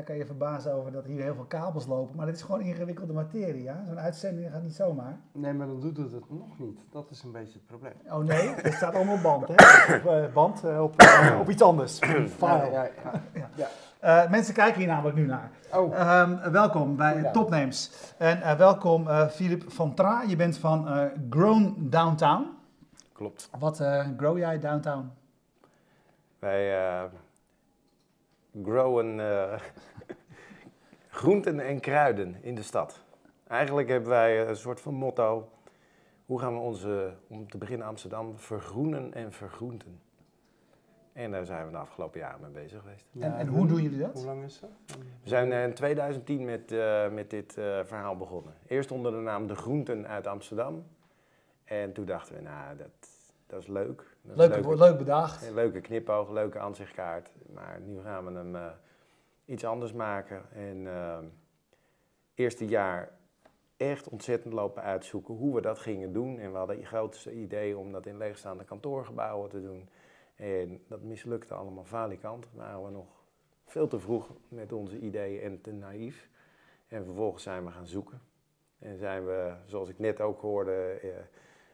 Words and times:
Jij 0.00 0.08
kan 0.08 0.18
je 0.18 0.26
verbazen 0.26 0.72
over 0.72 0.92
dat 0.92 1.04
hier 1.04 1.22
heel 1.22 1.34
veel 1.34 1.44
kabels 1.44 1.86
lopen, 1.86 2.16
maar 2.16 2.26
dit 2.26 2.34
is 2.34 2.42
gewoon 2.42 2.60
ingewikkelde 2.60 3.12
materie, 3.12 3.62
ja? 3.62 3.82
Zo'n 3.86 4.00
uitzending 4.00 4.52
gaat 4.52 4.62
niet 4.62 4.74
zomaar. 4.74 5.18
Nee, 5.32 5.52
maar 5.52 5.66
dan 5.66 5.80
doet 5.80 5.96
het 5.96 6.12
het 6.12 6.30
nog 6.30 6.58
niet. 6.58 6.84
Dat 6.90 7.10
is 7.10 7.22
een 7.22 7.32
beetje 7.32 7.52
het 7.52 7.66
probleem. 7.66 7.92
Oh 8.08 8.18
nee, 8.18 8.48
het 8.48 8.72
staat 8.72 8.94
allemaal 8.94 9.14
op 9.14 9.22
band, 9.22 9.48
hè? 9.48 9.54
Op 9.96 10.06
eh, 10.06 10.32
band, 10.32 10.64
eh, 10.64 10.82
op, 10.82 10.96
eh, 11.00 11.36
op 11.40 11.48
iets 11.50 11.62
anders. 11.62 11.98
File. 11.98 12.70
Ja, 12.70 12.82
ja, 12.84 12.90
ja. 13.34 13.48
Ja. 13.54 13.68
Eh, 14.24 14.30
mensen 14.30 14.54
kijken 14.54 14.78
hier 14.78 14.88
namelijk 14.88 15.16
nu 15.16 15.26
naar. 15.26 15.50
Oh, 15.74 15.94
Ehm, 15.98 16.50
welkom 16.50 16.96
bij 16.96 17.20
Ja. 17.22 17.30
Topnames. 17.30 18.12
En 18.18 18.42
eh, 18.42 18.56
welkom 18.56 19.08
eh 19.08 19.26
Filip 19.28 19.72
van 19.72 19.94
Tra. 19.94 20.22
Je 20.22 20.36
bent 20.36 20.58
van 20.58 20.88
eh, 20.88 21.04
Grown 21.30 21.76
Downtown. 21.78 22.46
Klopt. 23.12 23.50
Wat 23.58 23.80
eh, 23.80 24.06
grow 24.16 24.38
jij 24.38 24.58
downtown? 24.58 25.10
Wij 26.38 26.78
eh, 26.78 27.02
growen 28.64 29.20
eh, 29.20 29.60
groenten 31.10 31.60
en 31.60 31.80
kruiden 31.80 32.36
in 32.42 32.54
de 32.54 32.62
stad. 32.62 33.00
Eigenlijk 33.46 33.88
hebben 33.88 34.08
wij 34.08 34.48
een 34.48 34.56
soort 34.56 34.80
van 34.80 34.94
motto. 34.94 35.48
Hoe 36.26 36.40
gaan 36.40 36.54
we 36.54 36.60
onze, 36.60 37.14
om 37.28 37.48
te 37.50 37.58
beginnen 37.58 37.86
Amsterdam, 37.86 38.38
vergroenen 38.38 39.14
en 39.14 39.32
vergroenten? 39.32 40.00
En 41.12 41.30
daar 41.30 41.44
zijn 41.44 41.64
we 41.66 41.70
de 41.72 41.76
afgelopen 41.78 42.20
jaren 42.20 42.40
mee 42.40 42.50
bezig 42.50 42.80
geweest. 42.80 43.06
En, 43.20 43.36
en 43.36 43.46
hoe 43.46 43.66
doen 43.66 43.82
jullie 43.82 44.04
Hoe 44.04 44.12
dat? 44.12 44.24
lang 44.24 44.44
is 44.44 44.60
dat? 44.60 44.70
We 45.22 45.28
zijn 45.28 45.52
eh, 45.52 45.64
in 45.64 45.74
2010 45.74 46.44
met, 46.44 46.72
eh, 46.72 47.08
met 47.10 47.30
dit 47.30 47.56
eh, 47.58 47.80
verhaal 47.84 48.16
begonnen. 48.16 48.54
Eerst 48.66 48.90
onder 48.90 49.12
de 49.12 49.18
naam 49.18 49.46
De 49.46 49.54
Groenten 49.54 50.08
uit 50.08 50.26
Amsterdam. 50.26 50.86
En 51.64 51.92
toen 51.92 52.04
dachten 52.04 52.34
we, 52.34 52.40
nou, 52.42 52.76
dat, 52.76 52.88
dat 53.46 53.60
is 53.60 53.66
leuk. 53.66 53.96
Dat 54.22 54.30
is 54.50 54.56
Leuk, 54.56 54.64
leuke- 54.78 54.96
bedacht. 54.96 55.46
Een 55.46 55.54
leuke 55.54 55.80
knipoog, 55.80 56.30
leuke 56.30 56.58
aanzichtkaart. 56.58 57.30
Maar 57.54 57.80
nu 57.86 58.00
gaan 58.00 58.24
we 58.24 58.32
hem 58.32 58.56
eh, 58.56 58.66
iets 59.50 59.64
anders 59.64 59.92
maken. 59.92 60.52
En 60.52 60.86
ehm 60.86 61.24
eerste 62.40 62.66
jaar 62.66 63.10
echt 63.76 64.08
ontzettend 64.08 64.54
lopen 64.54 64.82
uitzoeken 64.82 65.34
hoe 65.34 65.54
we 65.54 65.60
dat 65.60 65.78
gingen 65.78 66.12
doen. 66.12 66.38
En 66.38 66.52
we 66.52 66.58
hadden 66.58 66.76
het 66.76 66.86
grootste 66.86 67.32
idee 67.32 67.78
om 67.78 67.92
dat 67.92 68.06
in 68.06 68.16
leegstaande 68.16 68.64
kantoorgebouwen 68.64 69.50
te 69.50 69.62
doen. 69.62 69.88
En 70.34 70.82
dat 70.88 71.02
mislukte 71.02 71.54
allemaal 71.54 71.84
valikant. 71.84 72.46
Waren 72.52 72.84
we 72.84 72.90
nog 72.90 73.06
veel 73.64 73.86
te 73.86 73.98
vroeg 73.98 74.30
met 74.48 74.72
onze 74.72 74.98
ideeën 74.98 75.42
en 75.42 75.60
te 75.60 75.72
naïef. 75.72 76.28
En 76.88 77.04
vervolgens 77.04 77.42
zijn 77.42 77.64
we 77.64 77.70
gaan 77.70 77.86
zoeken. 77.86 78.20
En 78.78 78.98
zijn 78.98 79.26
we, 79.26 79.54
zoals 79.66 79.88
ik 79.88 79.98
net 79.98 80.20
ook 80.20 80.40
hoorde, 80.40 80.98
eh, 81.02 81.10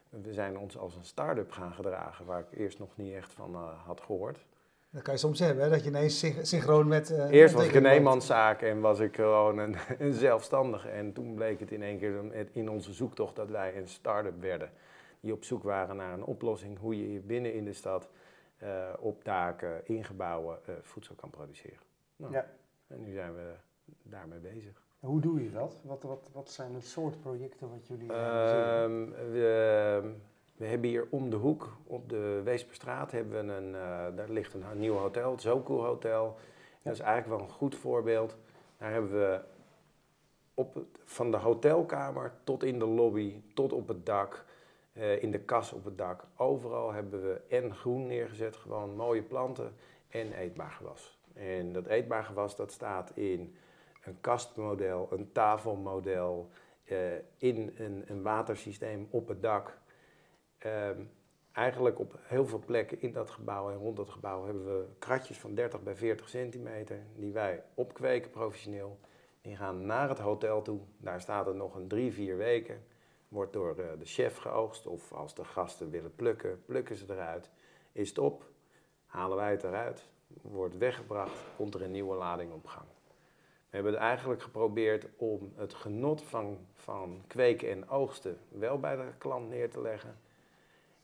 we 0.09 0.33
zijn 0.33 0.57
ons 0.57 0.77
als 0.77 0.95
een 0.95 1.05
start-up 1.05 1.51
gaan 1.51 1.73
gedragen, 1.73 2.25
waar 2.25 2.39
ik 2.39 2.59
eerst 2.59 2.79
nog 2.79 2.97
niet 2.97 3.13
echt 3.13 3.33
van 3.33 3.53
eh, 3.53 3.85
had 3.85 4.01
gehoord. 4.01 4.45
Dat 4.89 5.01
kan 5.01 5.13
je 5.13 5.19
soms 5.19 5.39
hebben, 5.39 5.63
hè? 5.63 5.69
dat 5.69 5.83
je 5.83 5.89
ineens 5.89 6.19
syn- 6.19 6.45
synchroon 6.45 6.87
met... 6.87 7.11
eh, 7.11 7.31
Eerst 7.31 7.53
was 7.53 7.65
ik 7.65 7.73
een 7.73 7.85
eenmanszaak 7.85 8.61
en 8.61 8.79
was 8.79 8.99
ik 8.99 9.15
gewoon 9.15 9.57
een, 9.57 9.75
een 9.99 10.13
zelfstandige. 10.13 10.89
En 10.89 11.13
toen 11.13 11.33
bleek 11.35 11.59
het 11.59 11.71
in 11.71 11.83
één 11.83 11.97
keer 11.99 12.47
in 12.51 12.69
onze 12.69 12.93
zoektocht 12.93 13.35
dat 13.35 13.49
wij 13.49 13.77
een 13.77 13.87
start-up 13.87 14.41
werden. 14.41 14.71
Die 15.19 15.33
op 15.33 15.43
zoek 15.43 15.63
waren 15.63 15.95
naar 15.95 16.13
een 16.13 16.23
oplossing 16.23 16.79
hoe 16.79 16.97
je 16.97 17.03
hier 17.07 17.25
binnen 17.25 17.53
in 17.53 17.65
de 17.65 17.73
stad 17.73 18.09
eh, 18.57 18.89
op 18.99 19.23
daken, 19.23 19.81
in 19.85 20.03
gebouwen 20.03 20.59
eh, 20.65 20.73
voedsel 20.81 21.15
kan 21.15 21.29
produceren. 21.29 21.79
Nou, 22.15 22.33
Ja. 22.33 22.45
En 22.87 23.01
nu 23.01 23.13
zijn 23.13 23.35
we 23.35 23.51
daarmee 24.03 24.39
bezig. 24.39 24.81
Hoe 24.99 25.21
doe 25.21 25.43
je 25.43 25.51
dat? 25.51 25.79
Wat, 25.83 26.03
wat, 26.03 26.29
wat 26.33 26.49
zijn 26.51 26.73
het 26.73 26.85
soort 26.85 27.21
projecten 27.21 27.69
wat 27.69 27.87
jullie 27.87 28.11
realiseren? 28.13 29.13
We, 30.57 30.65
hebben 30.65 30.89
hier 30.89 31.07
om 31.09 31.29
de 31.29 31.35
hoek, 31.35 31.77
op 31.83 32.09
de 32.09 32.41
Weesperstraat, 32.43 33.11
hebben 33.11 33.45
we 33.47 33.53
een, 33.53 33.75
eh, 33.75 34.15
daar 34.15 34.29
ligt 34.29 34.53
een 34.53 34.79
nieuw 34.79 34.93
hotel, 34.95 35.31
het 35.31 35.41
Zoku 35.41 35.73
Hotel. 35.73 36.37
Dat 36.83 36.93
is 36.93 36.99
eigenlijk 36.99 37.39
wel 37.39 37.47
een 37.47 37.53
goed 37.53 37.75
voorbeeld. 37.75 38.37
Daar 38.77 38.91
hebben 38.91 39.11
we 39.11 39.39
op, 40.53 40.73
het- 40.73 40.99
van 41.03 41.31
de 41.31 41.37
hotelkamer 41.37 42.33
tot 42.43 42.63
in 42.63 42.79
de 42.79 42.85
lobby, 42.85 43.41
tot 43.53 43.73
op 43.73 43.87
het 43.87 44.05
dak, 44.05 44.45
eh, 44.93 45.23
in 45.23 45.31
de 45.31 45.39
kas 45.39 45.73
op 45.73 45.85
het 45.85 45.97
dak. 45.97 46.23
Overal 46.35 46.91
hebben 46.91 47.21
we 47.21 47.41
en 47.49 47.75
groen 47.75 48.07
neergezet, 48.07 48.55
gewoon 48.55 48.95
mooie 48.95 49.21
planten 49.23 49.73
en 50.09 50.33
eetbaar 50.33 50.71
gewas. 50.71 51.19
En 51.33 51.73
dat 51.73 51.85
eetbaar 51.85 52.23
gewas 52.23 52.55
dat 52.55 52.71
staat 52.71 53.11
in 53.13 53.55
een 54.03 54.17
kastmodel, 54.21 55.07
een 55.11 55.31
tafelmodel, 55.31 56.49
eh, 56.83 56.97
in 57.37 57.73
een, 57.77 58.03
een 58.07 58.21
watersysteem 58.21 59.07
op 59.09 59.27
het 59.27 59.41
dak. 59.41 59.77
Ehm, 60.67 61.01
eigenlijk 61.51 61.99
op 61.99 62.19
heel 62.21 62.45
veel 62.45 62.63
plekken 62.65 63.01
in 63.01 63.11
dat 63.11 63.29
gebouw 63.29 63.69
en 63.69 63.77
rond 63.77 63.97
dat 63.97 64.09
gebouw 64.09 64.45
hebben 64.45 64.65
we 64.65 64.85
kratjes 64.99 65.39
van 65.39 65.55
30 65.55 65.83
bij 65.83 65.95
40 65.95 66.29
centimeter 66.29 67.03
die 67.15 67.31
wij 67.31 67.63
opkweken 67.73 68.31
professioneel. 68.31 68.99
Die 69.41 69.55
gaan 69.55 69.85
naar 69.85 70.09
het 70.09 70.19
hotel 70.19 70.61
toe. 70.61 70.79
Daar 70.97 71.21
staat 71.21 71.45
het 71.45 71.55
nog 71.55 71.75
een 71.75 71.87
drie, 71.87 72.13
vier 72.13 72.37
weken. 72.37 72.83
Wordt 73.27 73.53
door 73.53 73.69
eh, 73.69 73.85
de 73.99 74.05
chef 74.05 74.37
geoogst 74.37 74.87
of 74.87 75.13
als 75.13 75.35
de 75.35 75.43
gasten 75.43 75.89
willen 75.89 76.15
plukken, 76.15 76.63
plukken 76.65 76.95
ze 76.95 77.05
eruit. 77.09 77.49
Is 77.91 78.09
het 78.09 78.17
op, 78.17 78.49
halen 79.05 79.37
wij 79.37 79.51
het 79.51 79.63
eruit, 79.63 80.09
wordt 80.27 80.77
weggebracht, 80.77 81.45
komt 81.55 81.75
er 81.75 81.81
een 81.81 81.91
nieuwe 81.91 82.15
lading 82.15 82.51
op 82.51 82.65
gang. 82.65 82.87
We 83.69 83.75
hebben 83.75 83.91
het 83.91 84.01
eigenlijk 84.01 84.41
geprobeerd 84.41 85.07
om 85.17 85.53
het 85.55 85.73
genot 85.73 86.21
van, 86.23 86.57
van 86.73 87.23
kweken 87.27 87.69
en 87.69 87.89
oogsten 87.89 88.37
wel 88.49 88.79
bij 88.79 88.95
de 88.95 89.11
klant 89.17 89.49
neer 89.49 89.69
te 89.69 89.81
leggen. 89.81 90.25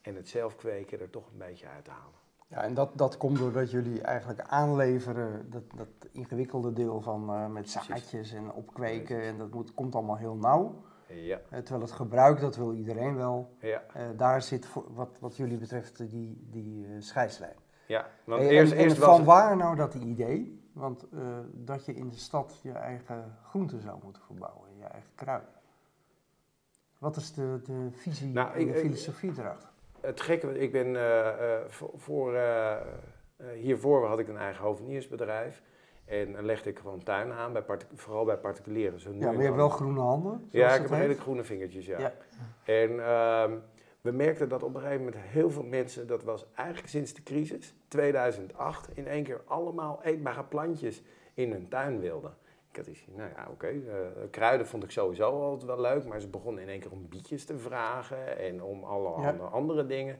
En 0.04 0.16
het 0.16 0.30
zelf 0.30 0.56
kweken 0.56 1.00
er 1.00 1.10
toch 1.10 1.28
een 1.32 1.38
beetje 1.38 1.68
uit 1.68 1.86
te 1.86 1.92
halen. 1.92 2.22
Ja, 2.48 2.64
en 2.64 2.74
dat, 2.74 2.98
dat 2.98 3.18
komt 3.18 3.38
doordat 3.38 3.72
jullie 3.72 4.02
eigenlijk 4.02 4.42
aanleveren, 4.42 5.50
dat, 5.50 5.64
dat 5.76 5.88
ingewikkelde 6.12 6.74
deel 6.74 7.02
van 7.02 7.30
eh, 7.30 7.48
met 7.48 7.70
zaadjes 7.70 8.32
en 8.34 8.52
opkweken. 8.52 9.22
En 9.22 9.38
dat 9.38 9.54
moet, 9.54 9.74
komt 9.74 9.96
allemaal 9.96 10.18
heel 10.18 10.36
nauw. 10.36 10.82
Ja, 11.08 11.40
Eh, 11.50 11.60
terwijl 11.60 11.82
het 11.82 11.92
gebruik, 11.92 12.40
dat 12.40 12.56
wil 12.56 12.74
iedereen 12.74 13.16
wel. 13.16 13.56
ja, 13.60 13.84
Eh, 13.94 14.06
daar 14.18 14.42
zit 14.42 14.66
voor, 14.66 14.94
wat, 14.94 15.18
wat 15.20 15.36
jullie 15.38 15.58
betreft 15.58 16.10
die, 16.10 16.48
die 16.50 16.88
scheidslijn. 17.02 17.56
ja. 17.88 18.08
Want 18.24 18.42
eerst, 18.42 18.72
en, 18.74 18.78
eerst 18.78 18.96
en 18.98 19.02
van 19.04 19.16
het- 19.16 19.26
waar 19.26 19.58
nou 19.58 19.76
dat 19.76 19.94
idee? 19.94 20.62
Want 20.74 21.06
dat 21.54 21.86
je 21.86 21.94
in 21.96 22.10
de 22.10 22.18
stad 22.18 22.60
je 22.64 22.72
eigen 22.72 23.38
groenten 23.44 23.82
zou 23.82 24.00
moeten 24.04 24.22
verbouwen, 24.22 24.70
je 24.78 24.84
eigen 24.84 25.12
kruiden. 25.16 25.50
Wat 26.98 27.16
is 27.16 27.34
de, 27.34 27.60
de 27.64 27.88
visie 27.92 28.32
Nou, 28.34 28.54
en 28.54 28.66
de 28.66 28.74
ik- 28.74 28.80
filosofie 28.80 29.32
erachter? 29.38 29.70
Het 30.06 30.22
gekke, 30.22 30.60
ik 30.60 30.72
ben 30.72 30.96
eh, 30.96 31.28
eh, 31.28 31.62
voor, 31.96 32.36
eh, 32.36 32.78
hiervoor 33.54 34.06
had 34.06 34.20
ik 34.20 34.28
een 34.28 34.38
eigen 34.38 34.64
hoveniersbedrijf. 34.64 35.62
En 36.06 36.34
dan 36.34 36.46
legde 36.46 36.70
ik 36.70 36.80
gewoon 36.80 37.04
tuinen 37.04 37.36
aan, 37.36 37.54
bij 37.54 37.64
vooral 37.96 38.26
bij 38.26 38.38
particulieren. 38.38 39.00
Zo 39.00 39.12
Ja, 39.14 39.26
maar 39.26 39.36
je 39.36 39.42
hebt 39.42 39.56
wel 39.56 39.70
groene 39.70 40.00
handen. 40.00 40.48
Ja, 40.50 40.74
ik 40.74 40.82
heb 40.82 40.92
redelijk 40.92 41.20
groene 41.20 41.44
vingertjes, 41.44 41.86
ja. 41.86 42.00
Ja. 42.00 42.14
En 42.64 43.06
ehm, 43.06 43.58
we 44.02 44.12
merkten 44.12 44.50
dat 44.50 44.64
op 44.64 44.76
een 44.76 44.82
gegeven 44.82 45.04
moment 45.04 45.22
heel 45.22 45.50
veel 45.50 45.64
mensen, 45.64 46.08
dat 46.08 46.24
was 46.24 46.46
eigenlijk 46.56 46.90
sinds 46.90 47.14
de 47.14 47.24
crisis, 47.24 47.76
2008, 47.88 48.90
in 48.94 49.08
één 49.08 49.24
keer 49.24 49.42
allemaal 49.46 50.00
eetbare 50.04 50.44
plantjes 50.44 51.04
in 51.34 51.52
hun 51.52 51.68
tuin 51.68 52.00
wilden. 52.00 52.34
Ik 52.74 52.80
had 52.80 52.88
iets, 52.88 53.06
nou 53.16 53.30
ja, 53.36 53.48
oké, 53.52 53.68
eh, 53.68 53.74
kruiden 54.32 54.68
vond 54.68 54.84
ik 54.84 54.92
sowieso 54.92 55.24
altijd 55.42 55.64
wel 55.66 55.82
leuk, 55.82 56.06
maar 56.06 56.20
ze 56.22 56.28
begonnen 56.28 56.64
in 56.64 56.70
één 56.70 56.80
keer 56.80 56.92
om 56.92 57.08
bietjes 57.10 57.46
te 57.46 57.58
vragen 57.58 58.38
en 58.40 58.64
om 58.64 58.84
allerhande 58.84 59.44
andere 59.44 59.86
dingen. 59.86 60.18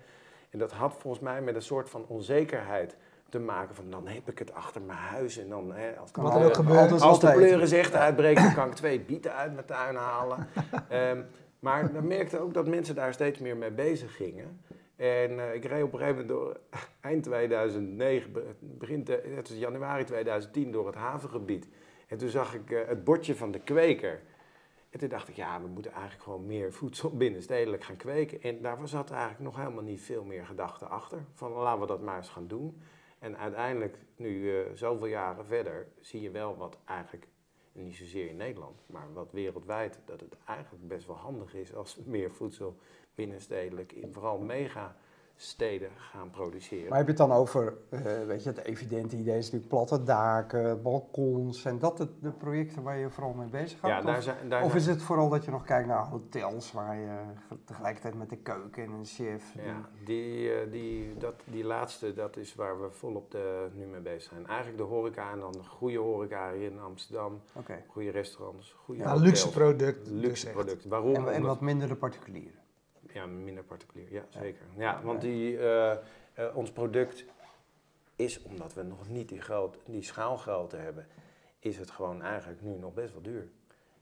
En 0.50 0.60
dat 0.60 0.72
had 0.72 0.94
volgens 0.98 1.24
mij 1.24 1.42
met 1.42 1.56
een 1.56 1.62
soort 1.62 1.90
van 1.90 2.06
onzekerheid 2.08 2.98
te 3.30 3.40
maken 3.40 3.76
van 3.76 3.90
dan 3.90 4.08
heb 4.08 4.30
ik 4.30 4.40
het 4.40 4.54
achter 4.54 4.82
mijn 4.82 4.98
huis 4.98 5.38
en 5.38 5.50
dan, 5.50 5.74
hè, 5.74 5.98
als 5.98 6.12
Kan 6.12 6.24
al- 6.24 6.30
ook 6.44 6.56
altijd 6.80 7.02
als 7.02 7.20
de 7.20 7.32
pleuren 7.32 7.78
echt 7.78 7.94
uitbreekt, 7.96 8.42
dan 8.42 8.54
kan 8.54 8.68
ik 8.68 8.74
twee 8.84 9.00
bieten 9.00 9.34
uit 9.36 9.54
mijn 9.54 9.66
tuin 9.66 9.96
halen. 9.96 10.48
Ehm, 10.90 11.22
maar 11.60 11.92
we 11.94 12.02
merkten 12.02 12.42
ook 12.42 12.54
dat 12.54 12.68
mensen 12.68 12.96
daar 12.96 13.14
steeds 13.14 13.40
meer 13.40 13.58
mee 13.58 13.72
bezig 13.72 14.16
gingen. 14.16 14.62
En 14.96 15.40
eh, 15.40 15.54
ik 15.54 15.66
reed 15.66 15.84
op 15.84 15.94
een 15.94 16.00
gegeven 16.00 16.26
moment 16.26 16.28
door 16.30 16.60
eind 17.12 17.24
2009, 17.24 18.32
be- 18.32 18.44
begin 18.60 19.06
het 19.36 19.50
was 19.50 19.58
januari 19.58 20.04
2010, 20.04 20.72
door 20.72 20.86
het 20.86 20.96
havengebied. 20.96 21.68
En 22.14 22.20
toen 22.20 22.30
zag 22.30 22.54
ik 22.54 22.72
eh, 22.72 22.88
het 22.88 23.04
bordje 23.04 23.36
van 23.36 23.52
de 23.52 23.60
kweker. 23.60 24.22
En 24.90 25.00
toen 25.00 25.10
dacht 25.10 25.28
ik, 25.28 25.36
ja, 25.36 25.62
we 25.62 25.68
moeten 25.68 25.92
eigenlijk 25.92 26.24
gewoon 26.24 26.46
meer 26.46 26.74
voedsel 26.74 27.18
binnenstedelijk 27.24 27.84
gaan 27.84 27.96
kweken. 27.96 28.42
En 28.42 28.62
daar 28.62 28.88
zat 28.88 29.12
eigenlijk 29.12 29.40
nog 29.42 29.56
helemaal 29.56 29.84
niet 29.84 30.02
veel 30.02 30.24
meer 30.24 30.46
gedachte 30.46 30.86
achter. 30.86 31.26
Van 31.34 31.52
laten 31.52 31.82
we 31.82 31.88
dat 31.88 32.02
maar 32.02 32.18
eens 32.18 32.30
gaan 32.30 32.48
doen. 32.48 32.82
En 33.20 33.38
uiteindelijk, 33.38 33.98
nu 34.16 34.58
eh, 34.58 34.72
zoveel 34.74 35.08
jaren 35.08 35.46
verder, 35.46 35.88
zie 36.00 36.22
je 36.22 36.32
wel 36.32 36.58
wat 36.58 36.78
eigenlijk, 36.86 37.28
niet 37.72 37.96
zozeer 37.96 38.30
in 38.30 38.38
Nederland, 38.38 38.84
maar 38.86 39.14
wat 39.14 39.32
wereldwijd, 39.32 40.00
dat 40.06 40.20
het 40.20 40.38
eigenlijk 40.46 40.88
best 40.88 41.08
wel 41.08 41.16
handig 41.16 41.54
is 41.54 41.76
als 41.76 42.00
meer 42.06 42.32
voedsel 42.32 42.78
binnenstedelijk 43.16 43.92
in 43.92 44.14
vooral 44.14 44.38
mega 44.38 44.96
steden 45.44 45.90
gaan 45.96 46.30
produceren. 46.30 46.90
Maar 46.90 46.98
heb 46.98 47.06
je 47.08 47.14
het 47.14 47.22
dan 47.30 47.32
over, 47.38 47.74
eh, 47.90 48.02
weet 48.28 48.44
je, 48.44 48.50
het 48.50 48.64
evidente 48.64 49.16
idee 49.18 49.38
is 49.38 49.44
natuurlijk 49.44 49.70
platte 49.70 50.04
daken, 50.04 50.82
balkons. 50.82 51.62
Zijn 51.62 51.80
dat 51.80 51.98
de, 51.98 52.08
de 52.20 52.32
projecten 52.32 52.84
waar 52.84 52.98
je 52.98 53.10
vooral 53.10 53.34
mee 53.34 53.48
bezig 53.48 53.80
gaat? 53.80 53.90
ja, 53.90 54.02
daar 54.02 54.18
of, 54.18 54.24
zijn, 54.24 54.50
daar 54.50 54.62
of 54.64 54.68
zijn- 54.72 54.82
is 54.82 54.88
het 54.88 55.02
vooral 55.02 55.30
dat 55.30 55.46
je 55.46 55.52
nog 55.52 55.64
kijkt 55.64 55.88
naar 55.88 56.06
hotels 56.08 56.72
waar 56.72 56.96
je 56.98 57.18
ge- 57.48 57.58
tegelijkertijd 57.66 58.14
met 58.18 58.30
de 58.30 58.38
keuken 58.38 58.84
en 58.84 58.92
een 58.92 59.06
chef... 59.06 59.54
Ja, 59.56 59.90
die, 60.06 60.54
eh, 60.54 60.72
die, 60.72 61.18
dat, 61.18 61.34
die 61.46 61.64
laatste, 61.64 62.14
dat 62.14 62.38
is 62.38 62.56
waar 62.56 62.82
we 62.82 62.92
volop 62.92 63.32
de, 63.32 63.68
nu 63.74 63.86
mee 63.86 64.02
bezig 64.02 64.22
zijn. 64.32 64.48
Eigenlijk 64.48 64.78
de 64.78 64.84
horeca 64.84 65.32
en 65.32 65.40
dan 65.40 65.56
goede 65.68 65.98
horeca 65.98 66.52
hier 66.54 66.72
in 66.72 66.80
Amsterdam. 66.80 67.42
Goede 67.88 68.10
restaurants, 68.12 68.76
goede 68.84 69.02
Ja, 69.02 69.08
hotels. 69.08 69.26
luxe 69.28 69.50
product. 69.50 70.06
dus 70.06 70.14
Luxe 70.22 70.50
product. 70.50 70.86
Waarom? 70.86 71.16
En, 71.16 71.34
en 71.34 71.42
wat 71.42 71.62
minder 71.62 71.88
de 71.88 71.96
particulieren. 71.96 72.62
Ja, 73.14 73.26
minder 73.26 73.64
particulier. 73.64 74.12
Ja, 74.12 74.26
zeker. 74.30 74.66
Ja, 74.78 75.02
want 75.04 75.22
die, 75.22 75.58
eh, 75.58 75.92
eh, 75.92 76.58
ons 76.58 76.72
product 76.72 77.26
is, 78.16 78.42
omdat 78.42 78.74
we 78.74 78.84
nog 78.84 79.10
niet 79.10 79.30
die, 79.30 79.42
groot, 79.42 79.78
die 79.86 80.04
schaalgrootte 80.04 80.78
hebben, 80.78 81.08
is 81.60 81.78
het 81.78 81.92
gewoon 81.92 82.22
eigenlijk 82.22 82.62
nu 82.62 82.78
nog 82.78 82.94
best 82.94 83.14
wel 83.14 83.22
duur. 83.22 83.48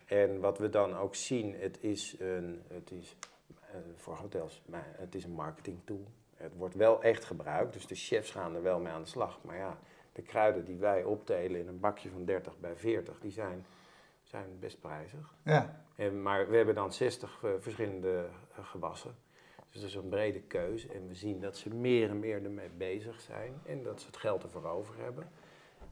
En 0.06 0.40
wat 0.40 0.58
we 0.58 0.69
dan 0.69 0.96
ook 0.96 1.16
zien, 1.16 1.56
het 1.56 1.84
is, 1.84 2.16
een, 2.19 2.62
het 2.68 2.92
is 2.92 3.16
eh, 3.62 3.75
voor 3.96 4.16
hotels, 4.16 4.62
maar 4.66 4.88
het 4.98 5.16
is 5.16 5.24
een 5.24 5.31
marketing 5.31 5.80
tool. 5.84 6.06
Het 6.36 6.56
wordt 6.56 6.75
wel 6.75 7.04
echt 7.04 7.25
gebruikt, 7.25 7.74
dus 7.74 7.88
de 7.88 7.96
chefs 7.96 8.31
gaan 8.31 8.56
er 8.56 8.64
wel 8.64 8.80
mee 8.80 8.94
aan 8.94 9.02
de 9.02 9.10
slag. 9.10 9.40
Maar 9.44 9.57
ja, 9.57 9.78
de 10.14 10.22
kruiden 10.22 10.66
die 10.66 10.78
wij 10.78 11.04
optelen 11.04 11.60
in 11.60 11.68
een 11.68 11.80
bakje 11.80 12.10
van 12.10 12.25
30 12.25 12.60
bij 12.60 12.75
40, 12.75 13.19
die 13.19 13.31
zijn, 13.31 13.66
zijn 14.31 14.60
best 14.60 14.80
prijzig. 14.80 15.36
Ja, 15.44 15.83
En, 15.95 16.22
maar 16.22 16.50
we 16.50 16.56
hebben 16.56 16.75
dan 16.75 16.94
60 16.94 17.39
eh, 17.44 17.50
verschillende 17.60 18.25
eh, 18.56 18.66
gewassen. 18.66 19.16
Dus 19.69 19.81
dat 19.81 19.89
is 19.89 19.95
een 19.95 20.10
brede 20.10 20.42
keuze. 20.42 20.88
En 20.88 21.07
we 21.07 21.13
zien 21.16 21.39
dat 21.39 21.57
ze 21.57 21.69
meer 21.75 22.10
en 22.10 22.19
meer 22.19 22.44
ermee 22.44 22.69
bezig 22.78 23.22
zijn. 23.22 23.54
En 23.66 23.83
dat 23.83 24.00
ze 24.01 24.07
het 24.07 24.18
geld 24.18 24.44
ervoor 24.44 24.66
over 24.66 24.95
hebben. 24.98 25.30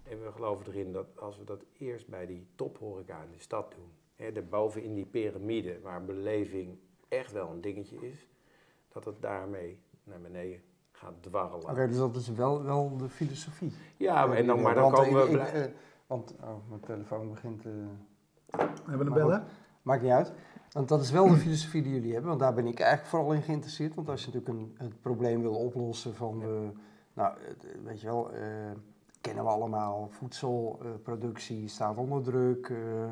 En 0.04 0.24
we 0.24 0.32
geloven 0.32 0.66
erin 0.68 0.92
dat 0.92 1.20
als 1.20 1.38
we 1.38 1.44
dat 1.44 1.64
eerst 1.78 2.08
bij 2.08 2.26
die 2.26 2.48
tophoreca 2.56 3.22
in 3.22 3.32
de 3.32 3.40
stad 3.40 3.72
doen. 3.72 3.92
Hè, 4.16 4.32
daarboven 4.32 4.84
in 4.84 4.94
die 4.96 5.06
piramide, 5.06 5.80
waar 5.82 6.06
beleving 6.06 6.78
echt 7.08 7.32
wel 7.32 7.50
een 7.50 7.62
dingetje 7.62 8.08
is. 8.10 8.28
Dat 8.88 9.06
het 9.06 9.22
daarmee 9.22 9.80
naar 10.04 10.22
beneden 10.22 10.62
gaat 10.92 11.14
dwarrelen. 11.24 11.70
Oké, 11.70 11.88
dus 11.88 11.98
dat 11.98 12.16
is 12.16 12.30
wel, 12.30 12.64
wel 12.64 12.98
de 12.98 13.10
filosofie. 13.10 13.72
Ja, 13.98 14.34
en 14.34 14.46
dan, 14.46 14.62
maar 14.62 14.74
dan 14.76 14.92
Want, 14.92 14.96
komen 14.96 15.14
we... 15.14 15.22
ik- 15.22 15.28
ik- 15.30 15.34
blij- 15.52 15.66
eh, 15.66 15.72
want, 16.08 16.36
oh, 16.42 16.70
mijn 16.70 16.82
telefoon 16.82 17.30
begint... 17.30 17.64
we 18.52 18.90
hebben 18.90 19.08
een 19.08 19.14
bellen. 19.14 19.44
Maakt 19.82 20.02
niet 20.02 20.12
uit. 20.12 20.34
Want 20.72 20.88
dat 20.88 21.02
is 21.02 21.12
wel 21.12 21.28
de 21.30 21.36
filosofie 21.36 21.82
die 21.82 21.94
jullie 21.94 22.12
hebben, 22.12 22.30
want 22.30 22.42
daar 22.42 22.54
ben 22.54 22.68
ik 22.68 22.80
eigenlijk 22.80 23.10
vooral 23.10 23.34
in 23.34 23.42
geïnteresseerd. 23.42 23.96
Want 23.96 24.10
als 24.10 24.26
je 24.26 24.32
natuurlijk 24.34 24.60
een, 24.60 24.76
het 24.88 25.02
probleem 25.02 25.42
wil 25.42 25.56
oplossen 25.56 26.16
van, 26.16 26.40
de, 26.40 26.70
nou, 27.14 27.34
het- 27.42 27.66
weet 27.84 28.02
je 28.02 28.08
wel, 28.08 28.32
eh, 28.32 28.42
kennen 29.22 29.44
we 29.44 29.50
allemaal, 29.50 30.08
voedselproductie 30.12 31.68
staat 31.68 31.98
onder 31.98 32.24
druk, 32.24 32.70
eh, 32.70 33.04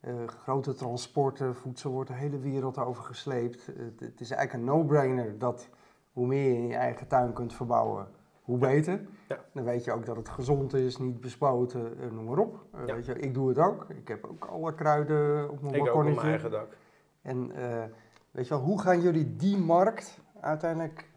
eh, 0.00 0.26
grote 0.26 0.72
transporten, 0.74 1.54
voedsel 1.56 1.90
wordt 1.90 2.10
de 2.10 2.16
hele 2.16 2.38
wereld 2.38 2.78
over 2.78 3.04
gesleept. 3.04 3.66
Het 3.98 4.20
is 4.20 4.30
eigenlijk 4.30 4.52
een 4.52 4.76
no-brainer 4.76 5.38
dat 5.38 5.68
hoe 6.12 6.26
meer 6.26 6.48
je 6.52 6.56
in 6.58 6.66
je 6.66 6.74
eigen 6.76 7.06
tuin 7.06 7.32
kunt 7.32 7.52
verbouwen, 7.52 8.08
hoe 8.46 8.58
beter. 8.58 9.00
Ja. 9.28 9.44
Dan 9.52 9.64
weet 9.64 9.84
je 9.84 9.92
ook 9.92 10.06
dat 10.06 10.16
het 10.16 10.28
gezond 10.28 10.74
is, 10.74 10.96
niet 10.96 11.20
bespoten, 11.20 11.98
eh, 12.00 12.10
noem 12.10 12.24
maar 12.24 12.38
op. 12.38 12.64
Eh, 12.72 12.86
Ja. 12.86 12.94
weet 12.94 13.06
je, 13.06 13.18
ik 13.18 13.34
doe 13.34 13.48
het 13.48 13.58
ook. 13.58 13.86
Ik 13.90 14.08
heb 14.08 14.24
ook 14.24 14.44
alle 14.44 14.74
kruiden 14.74 15.50
op 15.50 15.62
mijn 15.62 15.74
ik 15.74 15.80
ook 15.80 15.86
op 15.86 15.92
balkonnetje. 15.92 16.20
mijn 16.20 16.32
eigen 16.32 16.50
dak. 16.50 16.76
En 17.22 17.50
eh, 17.50 17.84
weet 18.30 18.48
je 18.48 18.54
wel, 18.54 18.62
hoe 18.62 18.80
gaan 18.80 19.00
jullie 19.00 19.36
die 19.36 19.56
markt 19.58 20.20
uiteindelijk 20.40 21.10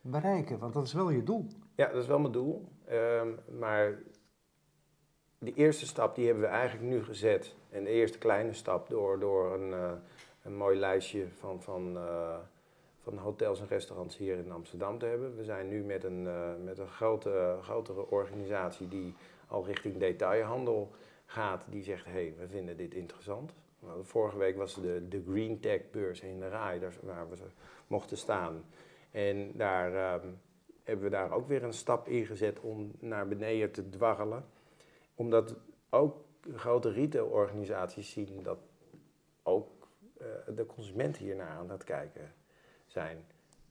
bereiken? 0.00 0.58
Want 0.58 0.72
dat 0.74 0.84
is 0.86 0.92
wel 0.92 1.10
je 1.10 1.22
doel. 1.22 1.46
Ja, 1.74 1.86
dat 1.86 2.02
is 2.02 2.06
wel 2.08 2.18
mijn 2.18 2.32
doel. 2.32 2.68
Ehm, 2.86 3.28
maar 3.58 3.98
die 5.38 5.54
eerste 5.54 5.86
stap 5.86 6.14
die 6.14 6.24
hebben 6.26 6.44
we 6.44 6.48
eigenlijk 6.50 6.88
nu 6.90 7.02
gezet. 7.04 7.56
En 7.70 7.84
de 7.84 7.90
eerste 7.90 8.18
kleine 8.18 8.52
stap 8.52 8.88
door, 8.88 9.18
door 9.18 9.54
een, 9.54 9.98
een 10.42 10.56
mooi 10.56 10.78
lijstje 10.78 11.28
van, 11.28 11.62
van, 11.62 11.98
van 13.04 13.18
hotels 13.18 13.60
en 13.60 13.66
restaurants 13.68 14.16
hier 14.16 14.36
in 14.36 14.52
Amsterdam 14.52 14.98
te 14.98 15.06
hebben. 15.06 15.36
We 15.36 15.44
zijn 15.44 15.68
nu 15.68 15.82
met 15.82 16.04
een, 16.04 16.26
eh, 16.26 16.50
met 16.64 16.78
een 16.78 16.88
grote, 16.88 17.58
grotere 17.62 18.10
organisatie 18.10 18.88
die 18.88 19.14
al 19.48 19.66
richting 19.66 19.96
detailhandel 19.96 20.90
gaat. 21.26 21.66
Die 21.70 21.82
zegt, 21.82 22.04
hé, 22.04 22.10
hey, 22.10 22.34
we 22.38 22.48
vinden 22.48 22.76
dit 22.76 22.94
interessant. 22.94 23.54
Nou, 23.78 24.04
vorige 24.04 24.38
week 24.38 24.56
was 24.56 24.74
de, 24.74 25.08
de 25.08 25.22
Green 25.28 25.60
Tech 25.60 25.90
beurs 25.90 26.20
in 26.20 26.40
de 26.40 26.48
RAI, 26.48 26.80
waar 27.02 27.30
we 27.30 27.36
mochten 27.86 28.16
staan. 28.16 28.64
En 29.10 29.52
daar 29.56 29.94
ehm, 29.94 30.28
hebben 30.82 31.04
we 31.04 31.10
daar 31.10 31.32
ook 31.32 31.48
weer 31.48 31.62
een 31.62 31.72
stap 31.72 32.08
in 32.08 32.26
gezet 32.26 32.60
om 32.60 32.92
naar 32.98 33.28
beneden 33.28 33.70
te 33.70 33.88
dwarrelen. 33.88 34.44
Omdat 35.14 35.56
ook 35.90 36.24
grote 36.54 36.90
retailorganisaties 36.90 38.10
zien 38.10 38.42
dat 38.42 38.58
ook 39.42 39.88
eh, 40.18 40.26
de 40.54 40.66
consumenten 40.66 41.24
hiernaar 41.24 41.56
aan 41.56 41.70
het 41.70 41.84
kijken 41.84 42.32
zijn. 42.94 43.24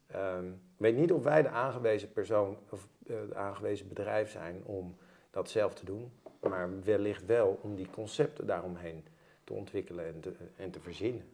Ehm, 0.08 0.48
ik 0.52 0.78
weet 0.78 0.96
niet 0.96 1.12
of 1.12 1.24
wij 1.24 1.42
de 1.42 1.50
aangewezen 1.50 2.12
persoon 2.12 2.58
of 2.70 2.88
eh, 3.08 3.20
het 3.20 3.34
aangewezen 3.34 3.88
bedrijf 3.88 4.32
zijn 4.32 4.64
om 4.66 4.96
dat 5.32 5.50
zelf 5.50 5.74
te 5.74 5.86
doen. 5.86 6.12
Maar 6.42 6.84
wellicht 6.84 7.26
wel 7.26 7.60
om 7.62 7.76
die 7.76 7.90
concepten 7.90 8.48
daaromheen 8.48 9.06
te 9.44 9.54
ontwikkelen 9.54 10.06
en 10.06 10.20
te, 10.20 10.34
en 10.56 10.72
te 10.72 10.80
verzinnen. 10.80 11.26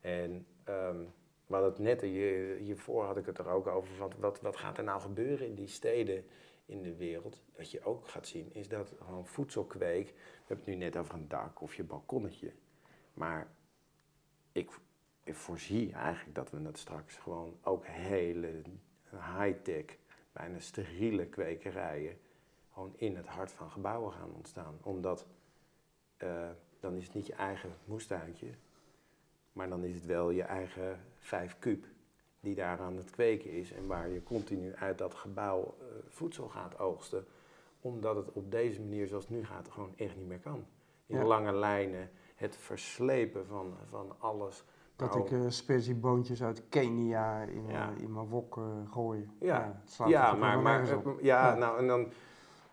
En 0.00 0.46
hadden 1.54 1.72
het 1.72 1.78
net, 1.78 2.00
hier, 2.00 2.56
hiervoor 2.56 3.04
had 3.04 3.16
ik 3.16 3.26
het 3.26 3.38
er 3.38 3.48
ook 3.48 3.66
over, 3.66 3.96
wat, 3.98 4.14
wat, 4.18 4.40
wat 4.40 4.56
gaat 4.56 4.78
er 4.78 4.84
nou 4.84 5.00
gebeuren 5.00 5.46
in 5.46 5.54
die 5.54 5.68
steden 5.68 6.24
in 6.66 6.82
de 6.82 6.96
wereld? 6.96 7.42
Dat 7.56 7.70
je 7.70 7.84
ook 7.84 8.08
gaat 8.08 8.26
zien, 8.26 8.54
is 8.54 8.68
dat 8.68 8.92
gewoon 9.04 9.26
voedselkweek, 9.26 10.06
we 10.06 10.14
hebben 10.46 10.66
het 10.66 10.66
nu 10.66 10.74
net 10.74 10.96
over 10.96 11.14
een 11.14 11.28
dak 11.28 11.60
of 11.60 11.74
je 11.74 11.84
balkonnetje, 11.84 12.52
maar 13.14 13.48
ik 14.52 14.70
voorzie 15.26 15.92
eigenlijk 15.92 16.34
dat 16.34 16.50
we 16.50 16.60
het 16.62 16.78
straks 16.78 17.16
gewoon 17.16 17.56
ook 17.62 17.86
hele 17.86 18.62
high-tech, 19.38 19.84
bijna 20.32 20.58
steriele 20.58 21.26
kwekerijen, 21.26 22.18
gewoon 22.72 22.92
in 22.96 23.16
het 23.16 23.26
hart 23.26 23.52
van 23.52 23.70
gebouwen 23.70 24.12
gaan 24.12 24.32
ontstaan. 24.34 24.78
Omdat 24.82 25.26
eh, 26.16 26.48
dan 26.80 26.94
is 26.94 27.04
het 27.04 27.14
niet 27.14 27.26
je 27.26 27.34
eigen 27.34 27.70
moestuintje, 27.84 28.50
maar 29.52 29.68
dan 29.68 29.84
is 29.84 29.94
het 29.94 30.06
wel 30.06 30.30
je 30.30 30.42
eigen 30.42 31.00
vijf 31.18 31.58
kuub 31.58 31.84
die 32.40 32.54
daar 32.54 32.80
aan 32.80 32.96
het 32.96 33.10
kweken 33.10 33.50
is 33.50 33.72
en 33.72 33.86
waar 33.86 34.08
je 34.08 34.22
continu 34.22 34.74
uit 34.74 34.98
dat 34.98 35.14
gebouw 35.14 35.76
eh, 35.80 35.86
voedsel 36.08 36.48
gaat 36.48 36.78
oogsten. 36.78 37.26
Omdat 37.80 38.16
het 38.16 38.32
op 38.32 38.50
deze 38.50 38.80
manier 38.80 39.06
zoals 39.06 39.24
het 39.24 39.32
nu 39.36 39.44
gaat 39.44 39.68
gewoon 39.70 39.92
echt 39.96 40.16
niet 40.16 40.26
meer 40.26 40.40
kan. 40.40 40.66
In 41.06 41.16
Ja. 41.16 41.24
lange 41.24 41.52
lijnen, 41.52 42.10
het 42.34 42.56
verslepen 42.56 43.46
van, 43.46 43.76
van 43.86 44.14
alles. 44.18 44.64
Dat 44.96 45.14
maar 45.14 45.24
ik 45.24 45.30
uh, 45.30 45.44
sperzieboontjes 45.48 46.42
uit 46.42 46.68
Kenia 46.68 47.40
in, 47.42 47.66
Ja. 47.66 47.86
mijn- 47.86 47.98
in 48.00 48.12
mijn 48.12 48.26
wok 48.26 48.56
eh, 48.56 48.64
gooi. 48.92 49.28
Ja, 49.40 49.82
ja, 50.06 50.32
maar, 50.34 50.58
maar 50.58 50.86
ja, 51.20 51.54
nou 51.54 51.78
en 51.78 51.86
dan 51.86 52.08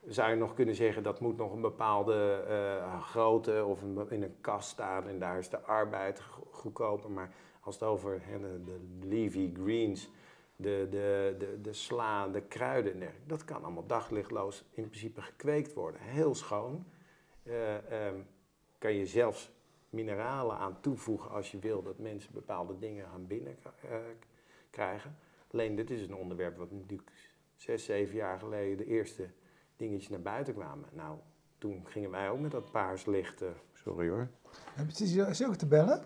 zou 0.05 0.29
je 0.29 0.35
nog 0.35 0.53
kunnen 0.53 0.75
zeggen 0.75 1.03
dat 1.03 1.19
moet 1.19 1.37
nog 1.37 1.53
een 1.53 1.61
bepaalde 1.61 2.43
eh, 2.47 3.01
grootte 3.01 3.65
of 3.65 3.81
een, 3.81 4.09
in 4.09 4.23
een 4.23 4.35
kast 4.41 4.69
staan 4.69 5.07
en 5.07 5.19
daar 5.19 5.37
is 5.37 5.49
de 5.49 5.61
arbeid 5.61 6.19
go- 6.19 6.47
goedkoper. 6.51 7.11
Maar 7.11 7.33
als 7.61 7.75
het 7.75 7.83
over 7.83 8.21
de, 8.41 8.61
de 8.63 9.07
leafy 9.07 9.53
greens, 9.63 10.09
de, 10.55 10.87
de, 10.89 11.35
de, 11.39 11.59
de 11.61 11.73
sla, 11.73 12.27
de 12.27 12.41
kruiden, 12.41 12.93
en 12.93 12.99
dergelijke, 12.99 13.27
dat 13.29 13.45
kan 13.45 13.63
allemaal 13.63 13.85
daglichtloos 13.87 14.63
in 14.71 14.87
principe 14.89 15.21
gekweekt 15.21 15.73
worden. 15.73 16.01
Heel 16.01 16.35
schoon. 16.35 16.85
Eh, 17.43 18.05
ehm, 18.07 18.15
kan 18.77 18.93
je 18.93 19.05
zelfs 19.05 19.51
mineralen 19.91 20.57
aan 20.57 20.77
toevoegen 20.81 21.31
als 21.31 21.51
je 21.51 21.59
wil 21.59 21.83
dat 21.83 21.97
mensen 21.99 22.33
bepaalde 22.33 22.77
dingen 22.79 23.05
gaan 23.11 23.27
binnenkrijgen. 23.27 25.15
Alleen 25.51 25.75
dit 25.75 25.89
is 25.89 26.01
een 26.01 26.15
onderwerp 26.15 26.57
wat 26.57 26.71
natuurlijk 26.71 27.11
zes, 27.55 27.85
zeven 27.85 28.15
jaar 28.15 28.39
geleden 28.39 28.77
de 28.77 28.85
eerste 28.85 29.27
dingetjes 29.75 30.09
naar 30.09 30.21
buiten 30.21 30.53
kwamen. 30.53 30.85
Nou, 30.93 31.17
toen 31.57 31.81
gingen 31.87 32.11
wij 32.11 32.29
ook 32.29 32.39
met 32.39 32.51
dat 32.51 32.71
paars 32.71 33.05
licht. 33.05 33.41
eh, 33.41 33.49
sorry 33.73 34.09
hoor. 34.09 34.27
Is 34.89 35.13
je- 35.13 35.21
is 35.27 35.37
je 35.37 35.47
ook 35.47 35.55
te 35.55 35.67
bellen? 35.67 36.01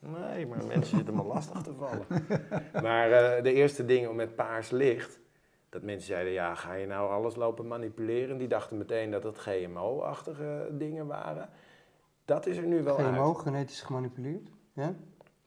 Nee, 0.00 0.46
maar 0.46 0.66
mensen 0.66 0.96
zitten 0.96 1.14
me 1.14 1.22
lastig 1.22 1.62
te 1.62 1.72
vallen. 1.74 2.06
Maar 2.82 3.10
eh, 3.12 3.42
de 3.42 3.52
eerste 3.52 3.84
dingen 3.84 4.16
met 4.16 4.36
paars 4.36 4.70
licht, 4.70 5.20
dat 5.68 5.82
mensen 5.82 6.06
zeiden, 6.06 6.32
ja, 6.32 6.54
ga 6.54 6.74
je 6.74 6.86
nou 6.86 7.10
alles 7.10 7.36
lopen 7.36 7.66
manipuleren? 7.66 8.38
Die 8.38 8.48
dachten 8.48 8.78
meteen 8.78 9.10
dat 9.10 9.22
het 9.22 9.38
GMO-achtige 9.38 10.68
dingen 10.72 11.06
waren. 11.06 11.48
Dat 12.28 12.46
is 12.46 12.56
er 12.56 12.66
nu 12.66 12.82
wel 12.82 12.94
GMO, 12.94 13.28
uit. 13.28 13.38
genetisch 13.38 13.80
gemanipuleerd. 13.80 14.48
Ja? 14.72 14.94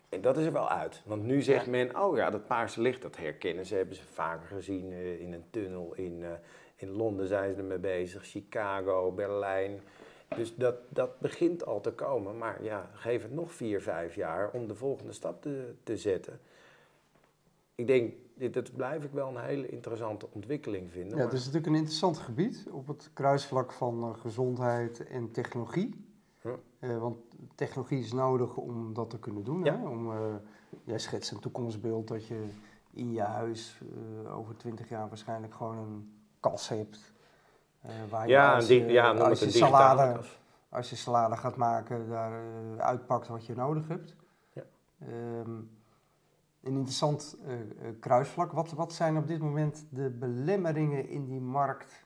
En 0.10 0.22
dat 0.22 0.38
is 0.38 0.46
er 0.46 0.52
wel 0.52 0.70
uit. 0.70 1.02
Want 1.06 1.24
nu 1.24 1.42
zegt 1.42 1.68
men, 1.68 2.02
oh 2.02 2.18
ja, 2.18 2.30
dat 2.30 2.48
paarse 2.48 2.82
licht, 2.82 3.02
dat 3.02 3.18
herkennen 3.18 3.66
ze. 3.66 3.76
Hebben 3.76 3.96
ze 3.96 4.04
vaker 4.14 4.48
gezien 4.48 4.92
eh, 4.92 5.22
in 5.22 5.34
een 5.34 5.44
tunnel. 5.50 5.94
In, 5.96 6.24
eh, 6.24 6.30
in 6.76 6.90
Londen 6.90 7.28
zijn 7.28 7.54
ze 7.54 7.60
ermee 7.60 7.78
bezig. 7.78 8.26
Chicago, 8.26 9.12
Berlijn. 9.12 9.80
Dus 10.36 10.56
dat, 10.56 10.76
dat 10.90 11.20
begint 11.20 11.66
al 11.66 11.82
te 11.82 11.92
komen. 11.92 12.38
Maar 12.38 12.64
ja, 12.64 12.90
geef 12.94 13.22
het 13.22 13.34
nog 13.34 13.52
vier, 13.52 13.82
vijf 13.82 14.16
jaar 14.16 14.50
om 14.52 14.68
de 14.68 14.76
volgende 14.76 15.12
stap 15.12 15.42
te, 15.42 15.74
te 15.84 15.98
zetten. 15.98 16.40
Ik 17.76 17.88
denk 17.88 18.14
dit, 18.34 18.54
dat 18.54 18.76
blijf 18.76 19.04
ik 19.04 19.12
wel 19.12 19.28
een 19.28 19.44
hele 19.44 19.68
interessante 19.68 20.28
ontwikkeling 20.32 20.92
vinden. 20.92 21.10
Ja, 21.10 21.16
maar- 21.16 21.26
het 21.26 21.34
is 21.34 21.46
natuurlijk 21.46 21.72
een 21.72 21.80
interessant 21.80 22.18
gebied 22.18 22.68
op 22.72 22.88
het 22.88 23.10
kruisvlak 23.14 23.72
van 23.72 24.04
eh, 24.04 24.22
gezondheid 24.22 25.08
en 25.08 25.32
technologie. 25.32 26.10
Ja. 26.42 26.56
Eh, 26.80 26.98
want 26.98 27.18
technologie 27.56 28.00
is 28.00 28.12
nodig 28.12 28.58
om 28.58 28.94
dat 28.94 29.10
te 29.10 29.20
kunnen 29.20 29.44
doen. 29.44 29.64
Ja. 29.64 29.78
Hè? 29.78 29.88
Om, 29.88 30.12
eh, 30.12 30.18
jij 30.84 31.00
schetst 31.00 31.32
een 31.32 31.40
toekomstbeeld 31.40 32.08
dat 32.08 32.28
je 32.28 32.48
in 32.92 33.12
je 33.12 33.22
huis 33.22 33.82
eh, 34.26 34.38
over 34.38 34.58
twintig 34.58 34.90
jaar 34.90 35.08
waarschijnlijk 35.08 35.54
gewoon 35.54 35.78
een 35.78 36.14
kas 36.40 36.70
hebt. 36.70 37.14
waar 38.10 38.28
je 38.28 38.32
ja, 38.32 38.56
als 38.56 38.70
een 38.70 38.88
ja, 38.88 39.12
als 39.12 39.40
je 39.40 39.50
salade, 39.50 40.14
kas. 40.16 40.40
als 40.70 40.90
je 40.90 40.96
salade 40.96 41.38
gaat 41.38 41.56
maken, 41.56 42.10
daar 42.10 42.42
uitpakt 42.78 43.28
wat 43.28 43.46
je 43.46 43.56
nodig 43.56 43.88
hebt. 43.88 44.16
Ja. 44.54 44.64
Ehm, 45.00 45.52
een 46.62 46.76
interessant 46.76 47.38
kruisvlak. 48.00 48.52
Wat, 48.52 48.72
wat 48.72 48.94
zijn 48.94 49.18
op 49.18 49.28
dit 49.28 49.40
moment 49.40 49.86
de 49.90 50.10
belemmeringen 50.10 51.10
in 51.10 51.26
die 51.26 51.42
markt 51.42 52.06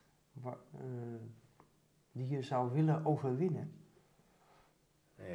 die 2.11 2.27
je 2.27 2.41
zou 2.41 2.71
willen 2.71 3.05
overwinnen? 3.05 3.84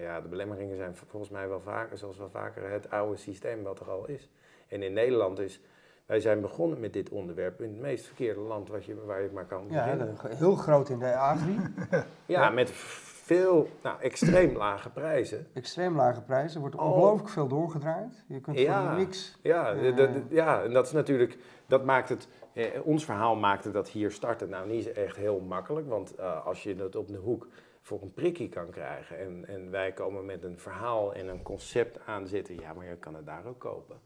Ja, 0.01 0.21
de 0.21 0.29
belemmeringen 0.29 0.77
zijn 0.77 0.97
volgens 0.97 1.31
mij 1.33 1.49
wel 1.49 1.61
vaker, 1.61 1.99
zoals 1.99 2.19
wel 2.19 2.31
vaker, 2.31 2.71
het 2.71 2.91
oude 2.91 3.17
systeem 3.17 3.63
wat 3.63 3.81
er 3.81 3.91
al 3.91 4.07
is. 4.09 4.29
En 4.69 4.83
in 4.83 4.93
Nederland 4.93 5.39
is, 5.39 5.61
wij 6.07 6.21
zijn 6.21 6.41
begonnen 6.41 6.81
met 6.81 6.93
dit 6.93 7.09
onderwerp 7.11 7.61
in 7.61 7.69
het 7.71 7.81
meest 7.81 8.07
verkeerde 8.07 8.41
land 8.41 8.69
wat 8.69 8.85
je, 8.85 9.05
waar 9.05 9.23
je 9.23 9.31
maar 9.33 9.47
kan 9.47 9.65
Ja, 9.71 9.83
beginnen. 9.85 10.17
heel 10.29 10.55
groot 10.55 10.89
in 10.89 10.99
de 10.99 11.17
agri. 11.17 11.57
Ja, 12.27 12.51
met 12.51 12.71
veel, 12.71 13.69
nou, 13.83 14.01
extreem 14.01 14.57
lage 14.57 14.91
prijzen. 14.91 15.47
Extreem 15.53 15.97
lage 15.97 16.23
prijzen. 16.23 16.55
Er 16.55 16.61
wordt 16.61 16.77
Oh. 16.77 16.83
ongelooflijk 16.93 17.29
veel 17.29 17.49
doorgedraaid. 17.49 18.25
Je 18.29 18.41
kunt 18.41 18.59
Ja. 18.59 18.89
voor 18.89 18.99
niks. 18.99 19.39
Ja, 19.43 19.75
de- 19.75 20.23
ja, 20.29 20.63
en 20.63 20.73
dat 20.73 20.87
is 20.87 20.93
natuurlijk, 20.93 21.39
dat 21.67 21.85
maakt 21.85 22.09
het, 22.09 22.29
eh, 22.53 22.67
ons 22.85 23.05
verhaal 23.05 23.37
maakte 23.37 23.71
dat 23.71 23.89
hier 23.89 24.11
starten 24.11 24.49
nou 24.49 24.69
niet 24.69 24.93
echt 24.93 25.17
heel 25.17 25.41
makkelijk. 25.41 25.89
Want 25.89 26.15
eh, 26.15 26.47
als 26.47 26.63
je 26.63 26.75
dat 26.77 26.97
op 26.97 27.09
de 27.09 27.17
hoek 27.19 27.47
voor 27.81 28.03
een 28.03 28.15
prikkie 28.15 28.49
kan 28.49 28.71
krijgen 28.71 29.19
en, 29.19 29.45
en 29.47 29.71
wij 29.71 29.93
komen 29.93 30.25
met 30.25 30.45
een 30.45 30.59
verhaal 30.59 31.15
en 31.15 31.29
een 31.29 31.43
concept 31.43 31.99
aanzetten, 32.07 32.61
ja, 32.61 32.73
maar 32.73 32.87
je 32.87 32.97
kan 32.97 33.15
het 33.15 33.27
daar 33.27 33.47
ook 33.47 33.59
kopen. 33.59 34.01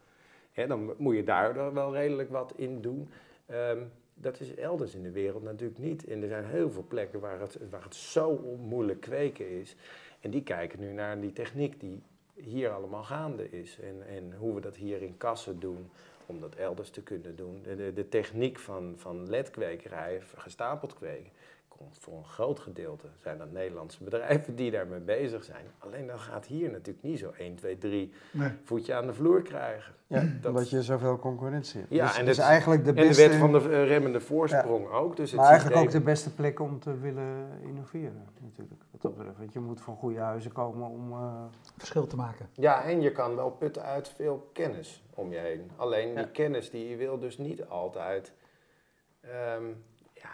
Hè, 0.52 0.66
dan 0.66 0.94
moet 0.96 1.14
je 1.14 1.24
daar 1.24 1.74
wel 1.74 1.92
redelijk 1.92 2.30
wat 2.30 2.52
in 2.56 2.80
doen. 2.80 3.08
Ehm, 3.46 3.82
dat 4.14 4.40
is 4.40 4.54
elders 4.54 4.94
in 4.94 5.02
de 5.02 5.10
wereld 5.10 5.42
natuurlijk 5.42 5.78
niet. 5.78 6.04
En 6.04 6.22
er 6.22 6.28
zijn 6.28 6.44
heel 6.44 6.70
veel 6.70 6.84
plekken 6.88 7.20
waar 7.20 7.40
het, 7.40 7.58
waar 7.70 7.82
het 7.82 7.94
zo 7.94 8.56
moeilijk 8.60 9.00
kweken 9.00 9.50
is. 9.50 9.76
En 10.20 10.30
die 10.30 10.42
kijken 10.42 10.80
nu 10.80 10.92
naar 10.92 11.20
die 11.20 11.32
techniek 11.32 11.80
die 11.80 12.02
hier 12.34 12.70
allemaal 12.70 13.02
gaande 13.02 13.50
is. 13.50 13.78
En, 13.80 14.06
en 14.06 14.34
hoe 14.38 14.54
we 14.54 14.60
dat 14.60 14.76
hier 14.76 15.02
in 15.02 15.16
kassen 15.16 15.60
doen, 15.60 15.90
om 16.26 16.40
dat 16.40 16.54
elders 16.54 16.90
te 16.90 17.02
kunnen 17.02 17.36
doen. 17.36 17.62
De, 17.62 17.92
de, 17.92 18.08
techniek 18.08 18.58
van, 18.58 18.94
van 18.96 19.28
ledkwekerij, 19.28 20.20
gestapeld 20.36 20.94
kweken, 20.94 21.32
voor 21.90 22.16
een 22.16 22.24
groot 22.24 22.60
gedeelte 22.60 23.06
zijn 23.22 23.38
dat 23.38 23.50
Nederlandse 23.52 24.04
bedrijven 24.04 24.54
die 24.56 24.70
daarmee 24.70 25.00
bezig 25.00 25.44
zijn. 25.44 25.64
Alleen 25.78 26.06
dat 26.06 26.18
gaat 26.20 26.46
hier 26.46 26.70
natuurlijk 26.70 27.04
niet 27.04 27.18
zo 27.18 27.32
1, 27.38 27.54
2, 27.54 27.78
3 27.78 28.12
Nee. 28.32 28.50
voetje 28.64 28.94
aan 28.94 29.06
de 29.06 29.14
vloer 29.14 29.42
krijgen. 29.42 29.94
Ja, 30.06 30.24
Dat- 30.40 30.50
omdat 30.50 30.70
je 30.70 30.82
zoveel 30.82 31.18
concurrentie 31.18 31.80
hebt. 31.80 31.92
Ja, 31.92 32.06
dus, 32.06 32.18
en 32.18 32.24
dus 32.24 32.38
eigenlijk 32.38 32.82
de 32.84 32.88
En 32.90 32.96
de 32.96 33.02
beste, 33.02 33.28
wet 33.28 33.36
van 33.38 33.52
de 33.52 33.58
eh, 33.58 33.86
remmende 33.86 34.20
voorsprong 34.20 34.88
ook. 34.88 35.16
Dus 35.16 35.30
het 35.30 35.40
maar 35.40 35.48
eigenlijk 35.50 35.80
ook 35.82 35.90
de 35.90 36.00
beste 36.00 36.34
plek 36.34 36.60
om 36.60 36.80
te 36.80 36.98
willen 36.98 37.48
innoveren 37.62 38.26
natuurlijk. 38.40 38.82
Wat 38.90 39.02
dat 39.02 39.16
betreft. 39.16 39.38
Want 39.38 39.52
je 39.52 39.60
moet 39.60 39.80
van 39.80 39.96
goede 39.96 40.18
huizen 40.18 40.52
komen 40.52 40.88
om... 40.88 41.12
eh, 41.12 41.44
Verschil 41.76 42.06
te 42.06 42.16
maken. 42.16 42.48
Ja, 42.52 42.84
en 42.84 43.00
je 43.00 43.12
kan 43.12 43.36
wel 43.36 43.50
putten 43.50 43.82
uit 43.82 44.08
veel 44.08 44.50
kennis 44.52 45.04
om 45.14 45.32
je 45.32 45.38
heen. 45.38 45.70
Alleen 45.76 46.08
die 46.08 46.18
Ja. 46.24 46.28
kennis 46.32 46.70
die 46.70 46.88
je 46.88 46.96
wil 46.96 47.18
dus 47.18 47.38
niet 47.38 47.66
altijd... 47.66 48.32
ehm, 49.20 49.64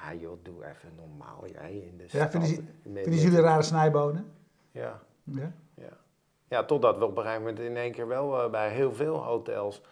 ja, 0.02 0.14
joh, 0.14 0.38
doe 0.42 0.54
even 0.64 0.88
normaal. 0.97 1.45
Jij 1.52 1.73
in 1.73 1.97
de 1.97 2.04
Ja, 2.19 2.30
vinden 2.30 3.14
jullie 3.19 3.40
rare 3.40 3.62
snijbonen? 3.62 4.33
Ja, 4.71 5.00
Ja? 5.25 5.52
ja. 5.75 5.88
ja, 6.49 6.64
totdat 6.64 6.99
we 6.99 7.04
op 7.04 7.16
een 7.16 7.23
gegeven 7.23 7.42
moment 7.42 7.61
in 7.61 7.76
één 7.76 7.92
keer 7.92 8.07
wel 8.09 8.42
eh, 8.42 8.50
bij 8.50 8.71
heel 8.71 8.92
veel 8.95 9.16
hotels... 9.16 9.83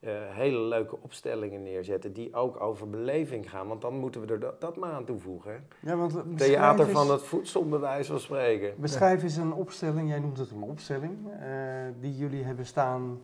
eh, 0.00 0.10
hele 0.28 0.58
leuke 0.58 0.96
opstellingen 1.00 1.62
neerzetten 1.62 2.12
die 2.12 2.34
ook 2.34 2.60
over 2.60 2.90
beleving 2.90 3.50
gaan. 3.50 3.68
Want 3.68 3.82
dan 3.82 3.94
moeten 3.94 4.20
we 4.20 4.32
er 4.32 4.40
dat, 4.40 4.60
dat 4.60 4.76
maar 4.76 4.92
aan 4.92 5.04
toevoegen. 5.04 5.52
Hè? 5.52 5.90
ja, 5.90 5.96
want 5.96 6.38
Theater 6.38 6.88
van 6.88 7.10
het 7.10 7.22
voedsel, 7.22 7.68
bij 7.68 7.78
wijze 7.78 8.10
van 8.10 8.20
spreken. 8.20 8.74
Beschrijf 8.76 9.22
eens 9.22 9.36
een 9.36 9.52
opstelling, 9.52 10.08
jij 10.08 10.18
noemt 10.18 10.38
het 10.38 10.50
een 10.50 10.62
opstelling, 10.62 11.18
eh, 11.40 11.48
die 12.00 12.16
jullie 12.16 12.44
hebben 12.44 12.66
staan. 12.66 13.20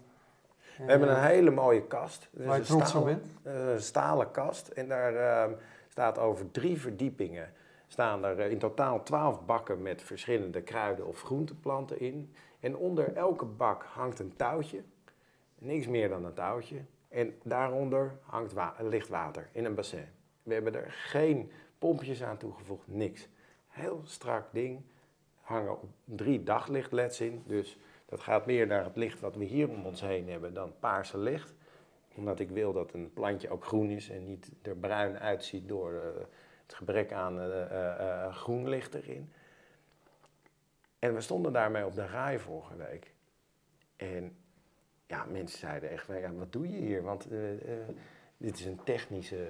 We 0.78 0.90
hebben 0.90 1.08
een 1.10 1.22
hele 1.22 1.50
mooie 1.50 1.82
kast. 1.86 2.28
Waar 2.32 2.56
je 2.58 2.62
trots 2.64 2.94
op 2.94 3.04
bent? 3.04 3.26
eh, 3.42 3.72
een 3.72 3.80
stalen 3.82 4.30
kast. 4.30 4.68
En 4.68 4.88
daar 4.88 5.14
ehm, 5.14 5.50
staat 5.90 6.18
over 6.18 6.50
drie 6.50 6.80
verdiepingen. 6.80 7.52
Staan 7.86 8.24
er 8.24 8.38
eh, 8.40 8.50
in 8.50 8.58
totaal 8.58 9.02
twaalf 9.02 9.44
bakken 9.46 9.82
met 9.82 10.02
verschillende 10.02 10.62
kruiden 10.62 11.06
of 11.06 11.22
groenteplanten 11.22 12.00
in. 12.00 12.34
En 12.60 12.76
onder 12.76 13.14
elke 13.16 13.44
bak 13.44 13.84
hangt 13.84 14.18
een 14.18 14.36
touwtje. 14.36 14.82
Niks 15.58 15.86
meer 15.86 16.08
dan 16.08 16.24
een 16.24 16.34
touwtje. 16.34 16.80
En 17.08 17.34
daaronder 17.42 18.12
hangt 18.22 18.52
wa- 18.52 18.74
water 19.08 19.48
in 19.52 19.64
een 19.64 19.74
bassin. 19.74 20.06
We 20.42 20.54
hebben 20.54 20.74
er 20.74 20.90
geen 20.90 21.50
pompjes 21.78 22.22
aan 22.22 22.36
toegevoegd, 22.36 22.86
niks. 22.88 23.28
Heel 23.68 24.00
strak 24.04 24.44
ding. 24.52 24.80
Hangen 25.40 25.76
drie 26.04 26.42
daglichtleds 26.42 27.20
in. 27.20 27.42
Dus 27.46 27.78
dat 28.06 28.20
gaat 28.20 28.46
meer 28.46 28.66
naar 28.66 28.84
het 28.84 28.96
licht 28.96 29.20
wat 29.20 29.36
we 29.36 29.44
hier 29.44 29.68
om 29.68 29.86
ons 29.86 30.00
heen 30.00 30.28
hebben 30.28 30.54
dan 30.54 30.72
paarse 30.80 31.18
licht. 31.18 31.54
Omdat 32.20 32.40
ik 32.40 32.50
wil 32.50 32.72
dat 32.72 32.92
een 32.92 33.12
plantje 33.12 33.50
ook 33.50 33.64
groen 33.64 33.90
is 33.90 34.10
en 34.10 34.26
niet 34.26 34.50
er 34.62 34.76
bruin 34.76 35.18
uitziet 35.18 35.68
door 35.68 35.92
eh, 35.92 36.20
het 36.62 36.74
gebrek 36.74 37.12
aan 37.12 37.40
eh, 37.40 38.24
eh, 38.24 38.34
groen 38.34 38.68
licht 38.68 38.94
erin. 38.94 39.32
En 40.98 41.14
we 41.14 41.20
stonden 41.20 41.52
daarmee 41.52 41.86
op 41.86 41.94
de 41.94 42.06
raai 42.06 42.38
vorige 42.38 42.76
week. 42.76 43.12
En 43.96 44.36
ja, 45.06 45.24
mensen 45.24 45.58
zeiden 45.58 45.90
echt, 45.90 46.06
ja, 46.06 46.32
wat 46.32 46.52
doe 46.52 46.70
je 46.70 46.78
hier? 46.78 47.02
Want 47.02 47.28
dit 48.36 48.58
is 48.58 48.64
een 48.64 48.82
technische, 48.84 49.46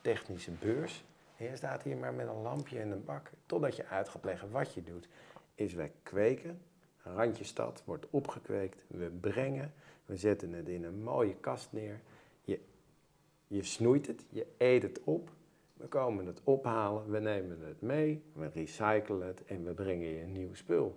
technische 0.00 0.50
beurs. 0.50 1.04
En 1.36 1.44
je 1.44 1.56
staat 1.56 1.82
hier 1.82 1.96
maar 1.96 2.14
met 2.14 2.28
een 2.28 2.42
lampje 2.42 2.80
en 2.80 2.90
een 2.90 3.04
bak. 3.04 3.30
Totdat 3.46 3.76
je 3.76 3.86
uit 3.86 4.08
gaat 4.08 4.24
leggen 4.24 4.50
wat 4.50 4.74
je 4.74 4.82
doet. 4.82 5.08
Is 5.54 5.74
wij 5.74 5.92
kweken, 6.02 6.60
randje 7.02 7.44
stad, 7.44 7.82
wordt 7.84 8.06
opgekweekt. 8.10 8.84
We 8.86 9.10
brengen, 9.20 9.72
we 10.06 10.16
zetten 10.16 10.52
het 10.52 10.68
in 10.68 10.84
een 10.84 11.02
mooie 11.02 11.36
kast 11.36 11.72
neer. 11.72 12.00
Je, 13.46 13.62
snoeit 13.62 14.06
het, 14.06 14.24
je 14.30 14.46
eet 14.58 14.82
het 14.82 15.00
op. 15.04 15.30
We 15.74 15.86
komen 15.86 16.26
het 16.26 16.40
ophalen, 16.44 17.10
we 17.10 17.18
nemen 17.18 17.60
het 17.60 17.80
mee, 17.80 18.22
we 18.32 18.48
recyclen 18.48 19.26
het 19.26 19.44
en 19.44 19.64
we 19.64 19.72
brengen 19.72 20.08
je 20.08 20.20
een 20.20 20.32
nieuw 20.32 20.54
spul. 20.54 20.96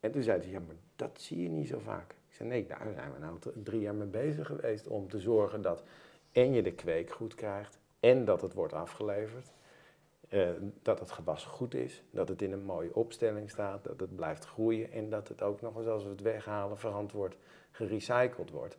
En 0.00 0.10
toen 0.10 0.22
zei 0.22 0.40
hij, 0.40 0.50
ja, 0.50 0.60
maar 0.60 0.76
dat 0.96 1.20
zie 1.20 1.42
je 1.42 1.48
niet 1.48 1.68
zo 1.68 1.78
vaak. 1.78 2.10
Ik 2.10 2.34
zei, 2.34 2.48
nee, 2.48 2.66
daar 2.66 2.90
zijn 2.94 3.12
we 3.12 3.18
nou 3.18 3.38
dr- 3.38 3.48
drie 3.62 3.80
jaar 3.80 3.94
mee 3.94 4.06
bezig 4.06 4.46
geweest 4.46 4.86
om 4.86 5.08
te 5.08 5.20
zorgen 5.20 5.62
dat 5.62 5.84
en 6.32 6.52
je 6.52 6.62
de 6.62 6.72
kweek 6.72 7.10
goed 7.10 7.34
krijgt 7.34 7.78
en 8.00 8.24
dat 8.24 8.40
het 8.40 8.54
wordt 8.54 8.72
afgeleverd. 8.72 9.52
Eh, 10.28 10.50
dat 10.82 11.00
het 11.00 11.10
gewas 11.10 11.44
goed 11.44 11.74
is, 11.74 12.02
dat 12.10 12.28
het 12.28 12.42
in 12.42 12.52
een 12.52 12.64
mooie 12.64 12.94
opstelling 12.94 13.50
staat, 13.50 13.84
dat 13.84 14.00
het 14.00 14.16
blijft 14.16 14.44
groeien 14.44 14.92
en 14.92 15.10
dat 15.10 15.28
het 15.28 15.42
ook 15.42 15.60
nog 15.60 15.76
eens 15.76 15.86
als 15.86 16.04
we 16.04 16.10
het 16.10 16.20
weghalen 16.20 16.78
verantwoord 16.78 17.36
gerecycled 17.70 18.50
wordt. 18.50 18.78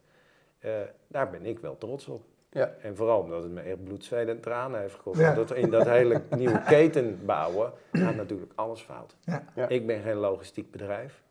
Eh, 0.59 0.81
daar 1.07 1.29
ben 1.29 1.45
ik 1.45 1.59
wel 1.59 1.77
trots 1.77 2.07
op. 2.07 2.23
Ja. 2.55 2.73
En 2.81 2.95
vooral 2.95 3.19
omdat 3.21 3.43
het 3.43 3.51
me 3.51 3.61
echt 3.61 3.83
bloed, 3.83 4.03
zweet 4.05 4.27
en 4.27 4.39
tranen 4.39 4.79
heeft 4.79 4.95
gekost. 4.95 5.19
Ja. 5.19 5.33
Dat 5.33 5.53
in 5.53 5.69
dat 5.69 5.87
hele 5.89 6.21
nieuwe 6.37 6.61
keten 6.67 7.19
bouwen 7.25 7.71
gaat 7.91 8.15
natuurlijk 8.15 8.51
alles 8.55 8.81
fout. 8.81 9.15
Ja. 9.21 9.43
Ja. 9.55 9.67
Ik 9.69 9.87
ben 9.87 10.01
geen 10.01 10.15
logistiek 10.15 10.71
bedrijf. 10.71 11.23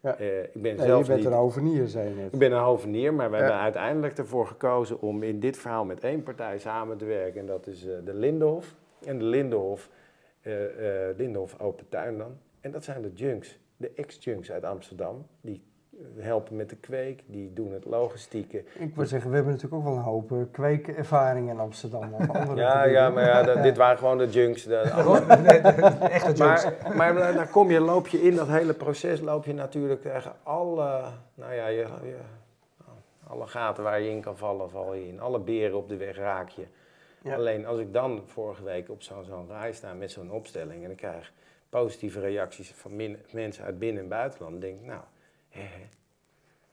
Ja. 0.00 0.16
Eh, 0.18 0.42
ik 0.42 0.52
ben 0.62 0.76
Nee, 0.76 0.86
je 0.86 0.92
bent 1.04 1.08
niet... 1.16 1.24
een 1.24 1.32
hovenier, 1.32 1.88
zei 1.88 2.08
je 2.08 2.14
net. 2.14 2.32
Ik 2.32 2.38
ben 2.38 2.52
een 2.52 2.62
hovenier, 2.62 3.14
maar 3.14 3.30
we 3.30 3.36
Ja. 3.36 3.42
hebben 3.42 3.60
uiteindelijk 3.60 4.18
ervoor 4.18 4.46
gekozen 4.46 5.00
om 5.00 5.22
in 5.22 5.40
dit 5.40 5.56
verhaal 5.58 5.84
met 5.84 6.04
één 6.04 6.22
partij 6.22 6.58
samen 6.58 6.96
te 6.96 7.04
werken. 7.04 7.40
En 7.40 7.46
dat 7.46 7.66
is 7.66 7.86
eh, 7.86 7.92
de 8.04 8.14
Lindenhof. 8.14 8.74
En 9.04 9.18
de 9.18 9.24
Lindenhof, 9.24 9.88
eh 10.40 11.08
eh 11.08 11.16
Lindenhof 11.16 11.60
Open 11.60 11.88
Tuin 11.88 12.18
dan. 12.18 12.38
En 12.60 12.70
dat 12.70 12.84
zijn 12.84 13.02
de 13.02 13.12
junks, 13.12 13.58
de 13.76 13.90
ex-junks 13.94 14.52
uit 14.52 14.64
Amsterdam. 14.64 15.26
Die 15.40 15.62
helpen 16.18 16.56
met 16.56 16.70
de 16.70 16.76
kweek, 16.76 17.22
die 17.26 17.52
doen 17.52 17.72
het 17.72 17.84
logistieke. 17.84 18.64
Ik 18.78 18.94
wil 18.94 19.06
zeggen, 19.06 19.30
we 19.30 19.36
hebben 19.36 19.54
natuurlijk 19.54 19.82
ook 19.82 19.88
wel 19.88 19.96
een 19.98 20.04
hoop 20.04 20.32
eh, 20.32 20.38
kweekervaring 20.52 21.48
in 21.50 21.58
Amsterdam. 21.58 22.14
Of 22.14 22.28
andere 22.30 22.60
Ja, 22.60 22.84
ja, 22.84 23.10
maar 23.10 23.24
ja, 23.24 23.42
dat- 23.42 23.62
dit 23.62 23.76
waren 23.76 23.98
gewoon 23.98 24.18
de 24.18 24.28
junks. 24.28 24.62
De, 24.64 24.76
Echte 26.10 26.32
jokes. 26.32 26.64
maar, 26.64 26.96
maar 26.96 27.14
daar 27.14 27.34
daar 27.34 27.48
kom 27.50 27.70
je, 27.70 27.80
loop 27.80 28.06
je 28.06 28.22
in 28.22 28.34
dat 28.36 28.48
hele 28.48 28.74
proces, 28.74 29.20
loop 29.20 29.44
je 29.44 29.54
natuurlijk 29.54 30.02
tegen 30.02 30.32
alle, 30.42 31.02
nou 31.34 31.54
ja, 31.54 31.66
je, 31.66 31.86
je- 32.02 32.16
alle 33.26 33.46
gaten 33.46 33.82
waar 33.82 34.00
je 34.00 34.10
in 34.10 34.20
kan 34.20 34.36
vallen, 34.36 34.70
val 34.70 34.94
je 34.94 35.08
in. 35.08 35.20
Alle 35.20 35.38
beren 35.38 35.76
op 35.76 35.88
de 35.88 35.96
weg 35.96 36.16
raak 36.16 36.48
je. 36.48 36.64
Ja. 37.22 37.34
Alleen 37.34 37.66
als 37.66 37.78
ik 37.78 37.92
dan 37.92 38.22
vorige 38.26 38.62
week 38.64 38.88
op 38.90 39.02
zo'n 39.02 39.24
zo'n 39.24 39.46
rij 39.48 39.72
sta 39.72 39.92
met 39.94 40.10
zo'n 40.10 40.30
opstelling 40.32 40.84
en 40.84 40.90
ik 40.90 40.96
krijg 40.96 41.32
positieve 41.68 42.20
reacties 42.20 42.72
van 42.74 42.96
min- 42.96 43.18
mensen 43.32 43.64
uit 43.64 43.78
binnen- 43.78 44.02
en 44.02 44.08
buitenland, 44.08 44.60
denk 44.60 44.80
ik, 44.80 44.86
nou. 44.86 45.00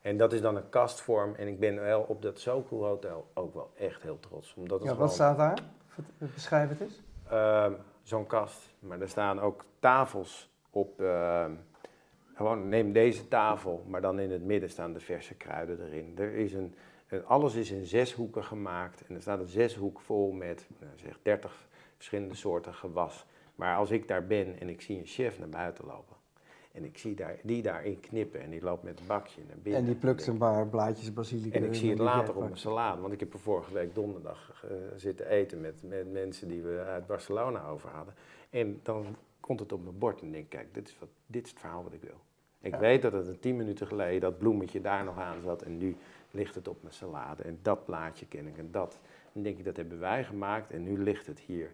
En 0.02 0.18
dat 0.18 0.34
is 0.34 0.42
dan 0.42 0.56
een 0.56 0.70
kastvorm. 0.70 1.36
En 1.36 1.48
ik 1.48 1.60
ben 1.60 1.76
wel 1.82 2.02
op 2.02 2.22
dat 2.22 2.40
Sokol 2.40 2.86
Hotel 2.86 3.28
ook 3.34 3.54
wel 3.54 3.72
echt 3.78 4.02
heel 4.02 4.20
trots. 4.20 4.54
Omdat 4.58 4.80
het 4.80 4.90
Ja, 4.90 4.96
wat 4.96 5.14
staat 5.14 5.38
daar? 5.38 5.58
Beschrijf 6.18 6.70
het 6.70 6.82
eens. 6.82 7.02
ehm, 7.30 7.74
zo'n 8.04 8.26
kast. 8.28 8.62
Maar 8.80 9.02
er 9.02 9.10
staan 9.10 9.40
ook 9.40 9.64
tafels 9.80 10.50
op. 10.70 11.02
ehm, 11.02 11.52
gewoon 12.36 12.70
neem 12.70 12.92
deze 12.94 13.28
tafel, 13.28 13.84
maar 13.88 14.02
dan 14.02 14.20
in 14.20 14.32
het 14.32 14.44
midden 14.44 14.70
staan 14.70 14.94
de 14.94 15.00
verse 15.00 15.34
kruiden 15.36 15.86
erin. 15.86 16.14
Er 16.18 16.34
is 16.34 16.54
een, 16.54 16.76
alles 17.26 17.56
is 17.56 17.72
in 17.72 17.86
zes 17.86 18.14
hoeken 18.14 18.44
gemaakt. 18.44 19.04
En 19.08 19.16
er 19.16 19.22
staat 19.22 19.40
een 19.40 19.48
zeshoek 19.48 20.00
vol 20.00 20.32
met 20.32 20.68
nou, 20.80 20.92
zeg 20.96 21.20
30 21.22 21.68
verschillende 21.96 22.36
soorten 22.36 22.74
gewas. 22.74 23.26
Maar 23.56 23.76
als 23.78 23.92
ik 23.92 24.08
daar 24.08 24.26
ben 24.28 24.60
en 24.60 24.70
ik 24.70 24.82
zie 24.82 24.98
een 25.00 25.06
chef 25.06 25.40
naar 25.40 25.50
buiten 25.50 25.86
lopen. 25.86 26.16
En 26.78 26.84
ik 26.84 26.98
zie 26.98 27.16
daar, 27.16 27.38
die 27.44 27.62
daarin 27.62 28.00
knippen 28.00 28.42
en 28.42 28.50
die 28.50 28.62
loopt 28.62 28.84
met 28.84 29.00
een 29.00 29.06
bakje 29.08 29.42
naar 29.48 29.58
binnen. 29.58 29.82
En 29.82 29.88
die 29.88 29.96
plukt 29.96 30.28
een 30.28 30.38
paar 30.38 30.68
blaadjes 30.68 31.14
basilicum. 31.14 31.52
en 31.64 31.68
ik 31.68 31.76
zie 31.76 31.90
het 31.90 32.00
later 32.00 32.36
op 32.36 32.42
mijn 32.42 32.58
salade, 32.58 33.02
want 33.02 33.14
ik 33.14 33.20
heb 33.20 33.34
er 33.34 33.40
vorige 33.40 33.74
week 33.74 33.96
donderdag 33.96 34.64
eh, 34.64 34.72
zitten 34.96 35.28
eten 35.30 35.62
met, 35.62 35.84
met 35.84 36.12
mensen 36.12 36.48
die 36.48 36.62
we 36.62 36.84
uit 36.88 37.08
Barcelona 37.08 37.68
over 37.68 37.90
hadden. 37.90 38.14
En 38.50 38.80
dan 38.84 39.06
komt 39.40 39.60
het 39.60 39.72
op 39.72 39.84
mijn 39.84 39.98
bord 39.98 40.22
en 40.22 40.32
denk 40.32 40.44
ik, 40.44 40.50
kijk, 40.50 40.74
dit 40.74 40.88
is, 40.88 41.00
wat, 41.00 41.10
dit 41.26 41.44
is 41.46 41.50
het 41.50 41.60
verhaal 41.60 41.84
wat 41.84 41.94
ik 41.94 42.02
wil. 42.02 42.20
Ik 42.62 42.72
Ja. 42.74 42.80
weet 42.80 43.02
dat 43.02 43.14
het 43.14 43.28
een 43.28 43.40
tien 43.40 43.56
minuten 43.56 43.88
geleden 43.88 44.22
dat 44.22 44.38
bloemetje 44.38 44.82
daar 44.82 45.04
nog 45.04 45.18
aan 45.18 45.42
zat 45.44 45.62
en 45.62 45.78
nu 45.78 45.96
ligt 46.32 46.56
het 46.56 46.68
op 46.68 46.78
mijn 46.82 46.94
salade. 46.94 47.44
En 47.44 47.60
dat 47.62 47.86
plaatje 47.86 48.26
ken 48.26 48.48
ik 48.48 48.58
en 48.58 48.72
dat. 48.72 49.00
Dan 49.34 49.44
denk 49.44 49.58
ik, 49.58 49.66
dat 49.66 49.76
hebben 49.78 50.00
wij 50.00 50.24
gemaakt 50.24 50.72
en 50.72 50.84
nu 50.84 51.04
ligt 51.04 51.28
het 51.28 51.40
hier 51.40 51.72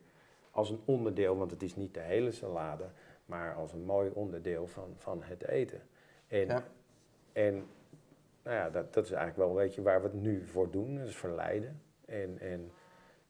als 0.52 0.70
een 0.70 0.80
onderdeel, 0.86 1.38
want 1.38 1.52
het 1.52 1.64
is 1.64 1.76
niet 1.76 1.94
de 1.94 2.00
hele 2.00 2.32
salade, 2.32 2.84
maar 3.34 3.54
als 3.56 3.74
een 3.74 3.86
mooi 3.86 4.10
onderdeel 4.14 4.68
van, 4.68 4.94
van 4.98 5.24
het 5.24 5.48
eten. 5.48 5.82
En, 6.28 6.48
Ja. 6.48 6.64
en 7.32 7.66
nou 8.44 8.56
ja, 8.56 8.70
dat, 8.70 8.94
dat 8.94 9.04
is 9.06 9.12
eigenlijk 9.12 9.48
wel 9.50 9.56
weet 9.58 9.76
je, 9.76 9.82
waar 9.82 10.02
we 10.02 10.08
het 10.08 10.22
nu 10.22 10.46
voor 10.46 10.72
doen, 10.72 10.98
dat 10.98 11.08
is 11.08 11.16
verleiden. 11.16 11.82
En, 12.06 12.38
en 12.40 12.72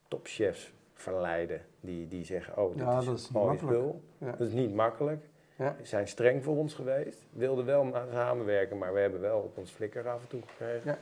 topchefs 0.08 0.74
verleiden 0.94 1.62
die, 1.80 2.08
die 2.08 2.26
zeggen, 2.26 2.58
oh, 2.58 2.72
dit 2.72 2.80
Ja, 2.80 2.90
is 3.00 3.06
dat 3.06 3.14
een 3.14 3.20
is 3.20 3.30
mooi 3.30 3.58
spul. 3.58 4.02
Ja. 4.18 4.32
Dat 4.32 4.48
is 4.48 4.54
niet 4.54 4.74
makkelijk. 4.74 5.26
Ja. 5.56 5.76
Ze 5.80 5.86
zijn 5.86 6.08
streng 6.08 6.44
voor 6.44 6.58
ons 6.58 6.74
geweest, 6.74 7.26
wilden 7.32 7.66
wel 7.66 7.92
samenwerken, 8.12 8.78
maar 8.78 8.94
we 8.94 9.00
hebben 9.00 9.22
wel 9.22 9.40
op 9.40 9.58
ons 9.58 9.72
flikker 9.72 10.10
af 10.10 10.22
en 10.22 10.28
toe 10.28 10.42
gekregen. 10.42 10.98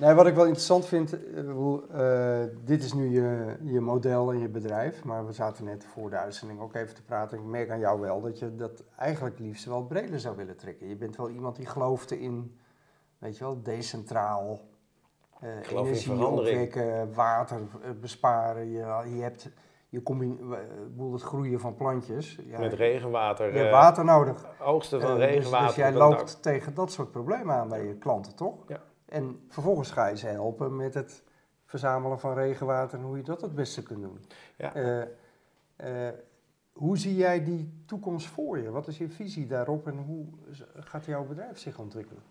Nee, 0.00 0.14
wat 0.14 0.26
ik 0.26 0.34
wel 0.34 0.44
interessant 0.44 0.86
vind, 0.86 1.12
eh, 1.12 1.50
hoe, 1.52 1.86
eh, 1.88 2.56
dit 2.64 2.82
is 2.82 2.92
nu 2.92 3.10
je, 3.10 3.56
je 3.62 3.80
model 3.80 4.32
en 4.32 4.38
je 4.38 4.48
bedrijf, 4.48 5.04
maar 5.04 5.26
we 5.26 5.32
zaten 5.32 5.64
net 5.64 5.84
voor 5.84 6.10
de 6.10 6.16
uitzending 6.16 6.60
ook 6.60 6.74
even 6.74 6.94
te 6.94 7.02
praten. 7.02 7.38
Ik 7.38 7.44
merk 7.44 7.70
aan 7.70 7.78
jou 7.78 8.00
wel 8.00 8.20
dat 8.20 8.38
je 8.38 8.54
dat 8.56 8.84
eigenlijk 8.96 9.38
liefst 9.38 9.64
wel 9.64 9.84
breder 9.84 10.20
zou 10.20 10.36
willen 10.36 10.56
trekken. 10.56 10.88
Je 10.88 10.96
bent 10.96 11.16
wel 11.16 11.28
iemand 11.30 11.56
die 11.56 11.66
gelooft 11.66 12.10
in, 12.10 12.58
weet 13.18 13.38
je 13.38 13.44
wel, 13.44 13.62
decentraal, 13.62 14.60
eh 15.40 15.48
geloof 15.62 15.86
in 15.86 15.92
energie 15.92 16.26
opwekken, 16.26 17.14
water 17.14 17.60
eh, 17.82 17.90
besparen. 18.00 18.70
Je, 18.70 18.78
je 19.16 19.22
hebt 19.22 19.48
je 19.88 20.02
combi- 20.02 20.38
eh, 20.40 20.58
ik 20.60 20.90
bedoel, 20.96 21.12
het 21.12 21.22
groeien 21.22 21.60
van 21.60 21.74
plantjes. 21.74 22.38
Ja, 22.46 22.58
Met 22.58 22.72
regenwater, 22.72 23.46
je 23.46 23.52
hebt 23.58 23.66
eh, 23.66 23.72
water 23.72 24.04
nodig. 24.04 24.46
oogsten 24.60 25.00
van 25.00 25.10
Eh, 25.10 25.16
dus- 25.16 25.24
regenwater. 25.24 25.66
Dus, 25.66 25.76
jij 25.76 25.92
loopt 25.92 26.42
tegen 26.42 26.74
dat 26.74 26.92
soort 26.92 27.10
problemen 27.10 27.54
aan 27.54 27.68
bij 27.68 27.84
je 27.86 27.94
klanten, 27.94 28.34
toch? 28.36 28.54
Ja. 28.68 28.80
En 29.10 29.40
vervolgens 29.48 29.90
ga 29.90 30.06
je 30.06 30.16
ze 30.16 30.26
helpen 30.26 30.76
met 30.76 30.94
het 30.94 31.22
verzamelen 31.64 32.20
van 32.20 32.34
regenwater 32.34 32.98
en 32.98 33.04
hoe 33.04 33.16
je 33.16 33.22
dat 33.22 33.40
het 33.40 33.54
beste 33.54 33.82
kunt 33.82 34.02
doen. 34.02 34.20
Ja. 34.56 34.74
Eh, 34.74 35.02
eh, 35.76 36.14
hoe 36.72 36.98
zie 36.98 37.16
jij 37.16 37.44
die 37.44 37.72
toekomst 37.86 38.26
voor 38.26 38.58
je? 38.58 38.70
Wat 38.70 38.86
is 38.86 38.98
je 38.98 39.08
visie 39.08 39.46
daarop 39.46 39.86
en 39.86 39.96
hoe 39.96 40.26
gaat 40.74 41.04
jouw 41.04 41.24
bedrijf 41.24 41.58
zich 41.58 41.78
ontwikkelen? 41.78 42.22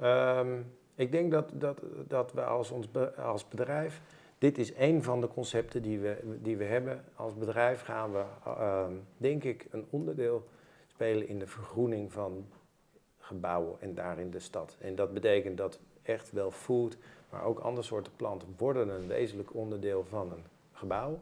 Ehm, 0.00 0.60
ik 0.94 1.12
denk 1.12 1.30
dat, 1.30 1.50
dat, 1.54 1.82
dat 2.06 2.32
we 2.32 2.44
als, 2.44 2.70
ons 2.70 2.90
be- 2.90 3.14
als 3.14 3.48
bedrijf, 3.48 4.02
dit 4.38 4.58
is 4.58 4.76
een 4.76 5.02
van 5.02 5.20
de 5.20 5.28
concepten 5.28 5.82
die 5.82 5.98
we, 5.98 6.38
die 6.42 6.56
we 6.56 6.64
hebben. 6.64 7.04
Als 7.14 7.34
bedrijf 7.34 7.82
gaan 7.82 8.12
we, 8.12 8.24
ehm, 8.44 8.92
denk 9.16 9.44
ik, 9.44 9.66
een 9.70 9.86
onderdeel 9.90 10.48
spelen 10.86 11.28
in 11.28 11.38
de 11.38 11.46
vergroening 11.46 12.12
van 12.12 12.46
gebouwen 13.18 13.80
en 13.80 13.94
daarin 13.94 14.30
de 14.30 14.38
stad. 14.38 14.76
En 14.80 14.94
dat 14.94 15.12
betekent 15.12 15.56
dat 15.56 15.80
echt 16.08 16.32
wel 16.32 16.50
food, 16.50 16.96
maar 17.30 17.44
ook 17.44 17.58
andere 17.58 17.86
soorten 17.86 18.12
planten 18.16 18.54
worden 18.56 18.88
een 18.88 19.06
wezenlijk 19.06 19.54
onderdeel 19.54 20.04
van 20.04 20.32
een 20.32 20.44
gebouw. 20.72 21.18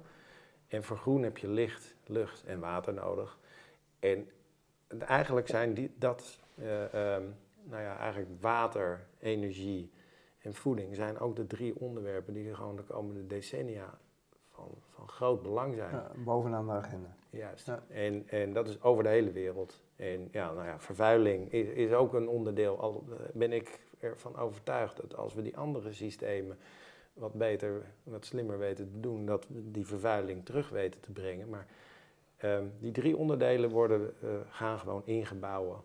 En 0.69 0.85
voor 0.85 0.97
groen 0.97 1.23
heb 1.23 1.39
je 1.39 1.49
licht, 1.49 1.95
lucht 2.07 2.45
en 2.45 2.61
water 2.61 2.95
nodig. 2.95 3.39
En 3.99 4.29
eigenlijk 4.99 5.49
zijn 5.49 5.75
die, 5.75 5.95
dat, 5.99 6.41
eh, 6.55 6.85
ehm, 6.85 7.23
nou 7.63 7.83
ja, 7.83 7.99
eigenlijk 7.99 8.31
water, 8.41 9.07
energie 9.19 9.91
en 10.39 10.55
voeding 10.55 10.95
zijn 10.95 11.19
ook 11.19 11.37
de 11.37 11.47
drie 11.47 11.81
onderwerpen 11.81 12.35
die 12.35 12.55
gewoon 12.55 12.77
de 12.77 12.83
komende 12.83 13.27
decennia 13.27 13.99
van, 14.51 14.69
van 14.91 15.09
groot 15.09 15.43
belang 15.43 15.75
zijn. 15.75 15.95
Ja, 15.95 16.11
bovenaan 16.25 16.67
de 16.67 16.73
agenda. 16.73 17.17
Juist. 17.31 17.67
Ja. 17.67 17.83
En, 17.89 18.29
en 18.29 18.53
dat 18.53 18.69
is 18.69 18.83
over 18.83 19.03
de 19.03 19.09
hele 19.09 19.33
wereld. 19.33 19.83
En 19.97 20.29
ja, 20.33 20.53
nou 20.53 20.67
ja, 20.67 20.81
vervuiling 20.81 21.53
is, 21.53 21.69
is 21.69 21.93
ook 21.93 22.15
een 22.15 22.29
onderdeel. 22.29 22.81
Al 22.81 23.05
eh, 23.11 23.17
ben 23.33 23.53
ik 23.53 23.81
ervan 23.99 24.37
overtuigd 24.37 24.97
dat 24.97 25.17
als 25.17 25.35
we 25.35 25.43
die 25.43 25.57
andere 25.57 25.93
systemen 25.93 26.59
wat 27.13 27.33
beter, 27.33 27.87
wat 28.03 28.25
slimmer 28.25 28.59
weten 28.59 28.91
te 28.91 29.01
doen, 29.01 29.27
dat 29.27 29.49
we 29.49 29.71
die 29.71 29.87
vervuiling 29.87 30.45
terug 30.45 30.69
weten 30.69 31.01
te 31.01 31.13
brengen. 31.13 31.49
Maar 31.49 31.67
ehm, 32.37 32.65
die 32.79 32.93
drie 32.93 33.17
onderdelen 33.17 33.71
worden, 33.71 34.15
eh, 34.23 34.29
gaan 34.49 34.79
gewoon 34.79 35.03
in 35.05 35.27
gebouwen. 35.27 35.81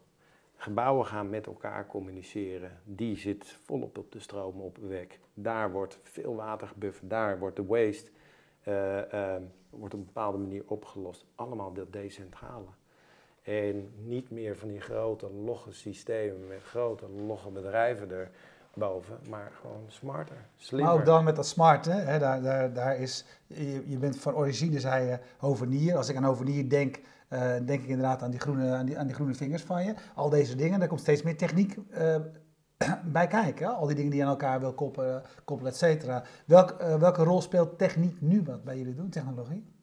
Gebouwen 0.55 1.05
gaan 1.05 1.29
met 1.29 1.45
elkaar 1.45 1.87
communiceren. 1.87 2.81
Die 2.83 3.17
zit 3.17 3.45
volop 3.45 3.97
op 3.97 4.11
de 4.11 4.19
stroomopwek. 4.19 5.19
Daar 5.33 5.71
wordt 5.71 5.99
veel 6.03 6.35
water 6.35 6.67
gebufferd. 6.67 7.09
Daar 7.09 7.39
wordt 7.39 7.55
de 7.55 7.65
waste 7.65 8.11
eh, 8.61 9.13
ehm, 9.13 9.43
wordt 9.69 9.93
op 9.93 9.99
een 9.99 10.05
bepaalde 10.05 10.37
manier 10.37 10.63
opgelost. 10.67 11.25
Allemaal 11.35 11.73
dat 11.73 11.93
decentrale. 11.93 12.67
En 13.51 13.89
niet 13.95 14.31
meer 14.31 14.57
van 14.57 14.67
die 14.67 14.81
grote 14.81 15.31
logge 15.31 15.71
systemen 15.71 16.47
met 16.47 16.63
grote 16.63 17.09
logge 17.09 17.49
bedrijven 17.49 18.29
erboven, 18.73 19.17
maar 19.29 19.51
gewoon 19.61 19.83
smarter, 19.87 20.45
slimmer. 20.55 20.89
Maar 20.89 20.99
ook 20.99 21.05
dan 21.05 21.23
met 21.23 21.35
dat 21.35 21.47
smart, 21.47 21.85
hè, 21.85 22.19
daar, 22.19 22.41
daar, 22.41 22.73
daar 22.73 22.97
is, 22.97 23.25
je, 23.47 23.83
je 23.89 23.97
bent 23.97 24.17
van 24.17 24.35
origine, 24.35 24.79
zei 24.79 25.09
je, 25.09 25.19
hovenier. 25.37 25.95
Als 25.95 26.09
ik 26.09 26.15
aan 26.15 26.23
hovenier 26.23 26.69
denk, 26.69 26.99
eh, 27.27 27.53
denk 27.65 27.81
ik 27.81 27.87
inderdaad 27.87 28.21
aan 28.21 28.31
die, 28.31 28.39
groene, 28.39 28.71
aan, 28.71 28.85
die, 28.85 28.97
aan 28.97 29.05
die 29.05 29.15
groene 29.15 29.33
vingers 29.33 29.63
van 29.63 29.83
je. 29.83 29.93
Al 30.15 30.29
deze 30.29 30.55
dingen, 30.55 30.79
daar 30.79 30.87
komt 30.87 30.99
steeds 30.99 31.23
meer 31.23 31.37
techniek 31.37 31.77
eh, 31.89 32.15
bij 33.17 33.27
kijken. 33.27 33.75
Al 33.75 33.85
die 33.85 33.95
dingen 33.95 34.11
die 34.11 34.19
je 34.19 34.25
aan 34.25 34.31
elkaar 34.31 34.59
wil 34.59 34.73
koppelen, 34.73 35.23
koppelen 35.43 35.71
et 35.71 35.77
cetera. 35.77 36.23
Welk, 36.45 36.69
eh, 36.69 36.95
welke 36.95 37.23
rol 37.23 37.41
speelt 37.41 37.77
techniek 37.77 38.21
nu 38.21 38.43
wat 38.45 38.63
bij 38.63 38.77
jullie 38.77 38.95
doen, 38.95 39.09
technologie? 39.09 39.80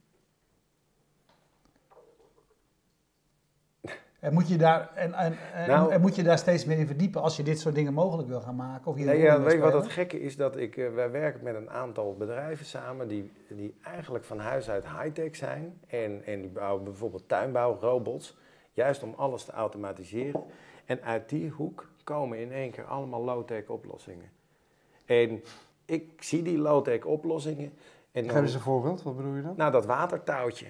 En 4.19 4.33
moet, 4.33 4.49
je 4.49 4.57
daar, 4.57 4.91
en, 4.95 5.15
en, 5.15 5.37
en, 5.55 5.69
Nou- 5.69 5.93
en 5.93 6.01
moet 6.01 6.17
je 6.17 6.23
daar 6.23 6.39
steeds 6.39 6.65
meer 6.65 6.79
in 6.79 6.87
verdiepen 6.87 7.23
als 7.23 7.37
je 7.37 7.43
dit 7.43 7.61
soort 7.61 7.75
dingen 7.75 7.95
mogelijk 7.95 8.29
wil 8.29 8.41
gaan 8.41 8.57
maken? 8.57 8.87
Of 8.87 8.97
hier 8.97 9.07
Nee, 9.07 9.19
ja, 9.19 9.41
weet 9.41 9.53
je 9.53 9.59
wat 9.59 9.73
het 9.73 9.89
gekke 9.89 10.21
is? 10.21 10.37
Dat 10.37 10.57
ik, 10.57 10.77
eh, 10.77 10.95
wij 10.95 11.11
werken 11.11 11.45
met 11.45 11.55
een 11.55 11.71
aantal 11.71 12.15
bedrijven 12.17 12.67
samen 12.67 13.09
die, 13.09 13.33
die 13.49 13.75
eigenlijk 13.83 14.25
van 14.25 14.39
huis 14.39 14.71
uit 14.71 14.85
high-tech 14.89 15.37
zijn. 15.37 15.79
En, 15.87 16.23
en 16.25 16.41
die 16.41 16.51
bouwen 16.51 16.85
bijvoorbeeld 16.85 17.29
tuinbouwrobots, 17.29 18.37
juist 18.73 19.03
om 19.03 19.15
alles 19.17 19.45
te 19.45 19.53
automatiseren. 19.53 20.43
En 20.85 21.03
uit 21.03 21.29
die 21.29 21.51
hoek 21.51 21.89
komen 22.05 22.39
in 22.39 22.53
één 22.53 22.71
keer 22.71 22.85
allemaal 22.85 23.25
low-tech 23.25 23.69
oplossingen. 23.69 24.31
En 25.07 25.43
ik 25.85 26.23
zie 26.23 26.43
die 26.43 26.59
low-tech 26.59 27.05
oplossingen. 27.05 27.73
En 28.13 28.31
Geef 28.31 28.41
eens 28.41 28.55
een 28.55 28.61
voorbeeld, 28.61 29.03
wat 29.03 29.17
bedoel 29.17 29.35
je 29.35 29.43
dan? 29.43 29.55
nou, 29.57 29.73
dat 29.73 29.87
watertouwtje. 29.87 30.67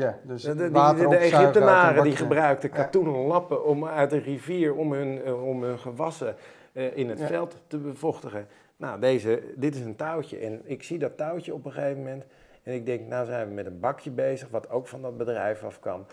Ja, 0.00 0.18
dus 0.22 0.42
De, 0.42 0.54
de, 0.54 0.70
de, 1.08 1.16
Egyptenaren 1.16 2.02
die 2.02 2.16
gebruikten 2.16 2.68
Ja. 2.68 2.74
katoenen 2.74 3.14
lappen 3.26 3.64
om 3.64 3.86
uit 3.86 4.10
de 4.10 4.18
rivier 4.18 4.74
om 4.74 4.92
hun, 4.92 5.22
eh, 5.24 5.46
om 5.46 5.62
hun 5.62 5.78
gewassen 5.78 6.36
eh, 6.72 6.96
in 6.96 7.08
het 7.08 7.18
Ja. 7.18 7.26
veld 7.26 7.56
te 7.66 7.78
bevochtigen. 7.78 8.46
Nou, 8.76 9.00
deze, 9.00 9.42
dit 9.56 9.74
is 9.74 9.80
een 9.80 9.96
touwtje 9.96 10.38
en 10.38 10.60
ik 10.64 10.82
zie 10.82 10.98
dat 10.98 11.16
touwtje 11.16 11.54
op 11.54 11.64
een 11.64 11.72
gegeven 11.72 11.98
moment 11.98 12.24
en 12.62 12.74
ik 12.74 12.86
denk, 12.86 13.08
nou 13.08 13.26
zijn 13.26 13.48
we 13.48 13.54
met 13.54 13.66
een 13.66 13.80
bakje 13.80 14.10
bezig 14.10 14.48
wat 14.48 14.70
ook 14.70 14.88
van 14.88 15.02
dat 15.02 15.16
bedrijf 15.16 15.64
af 15.64 15.80
kan. 15.80 16.06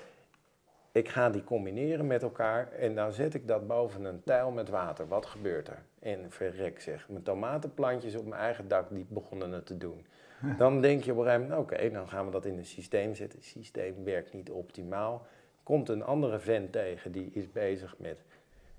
Ik 0.91 1.09
ga 1.09 1.29
die 1.29 1.43
combineren 1.43 2.07
met 2.07 2.23
elkaar 2.23 2.71
en 2.71 2.95
dan 2.95 3.11
zet 3.11 3.33
ik 3.33 3.47
dat 3.47 3.67
boven 3.67 4.05
een 4.05 4.21
tijl 4.23 4.51
met 4.51 4.69
water. 4.69 5.07
Wat 5.07 5.25
gebeurt 5.25 5.67
er? 5.67 5.81
En 5.99 6.25
verrek 6.29 6.81
zeg, 6.81 7.09
mijn 7.09 7.23
tomatenplantjes 7.23 8.15
op 8.15 8.25
mijn 8.27 8.41
eigen 8.41 8.67
dak, 8.67 8.85
die 8.89 9.05
begonnen 9.09 9.51
het 9.51 9.65
te 9.65 9.77
doen. 9.77 10.05
Dan 10.57 10.81
denk 10.81 11.03
je 11.03 11.11
op 11.11 11.17
een 11.17 11.23
gegeven 11.23 11.47
moment, 11.47 11.71
oké, 11.71 11.89
dan 11.89 12.09
gaan 12.09 12.25
we 12.25 12.31
dat 12.31 12.45
in 12.45 12.57
een 12.57 12.65
systeem 12.65 13.15
zetten. 13.15 13.39
Het 13.39 13.47
systeem 13.47 14.03
werkt 14.03 14.33
niet 14.33 14.51
optimaal. 14.51 15.25
Komt 15.63 15.89
een 15.89 16.03
andere 16.03 16.39
vent 16.39 16.71
tegen, 16.71 17.11
die 17.11 17.29
is 17.33 17.51
bezig 17.51 17.95
met 17.97 18.25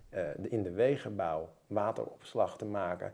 eh, 0.09 0.23
in 0.43 0.63
de 0.63 0.71
wegenbouw 0.71 1.49
wateropslag 1.67 2.57
te 2.57 2.65
maken. 2.65 3.13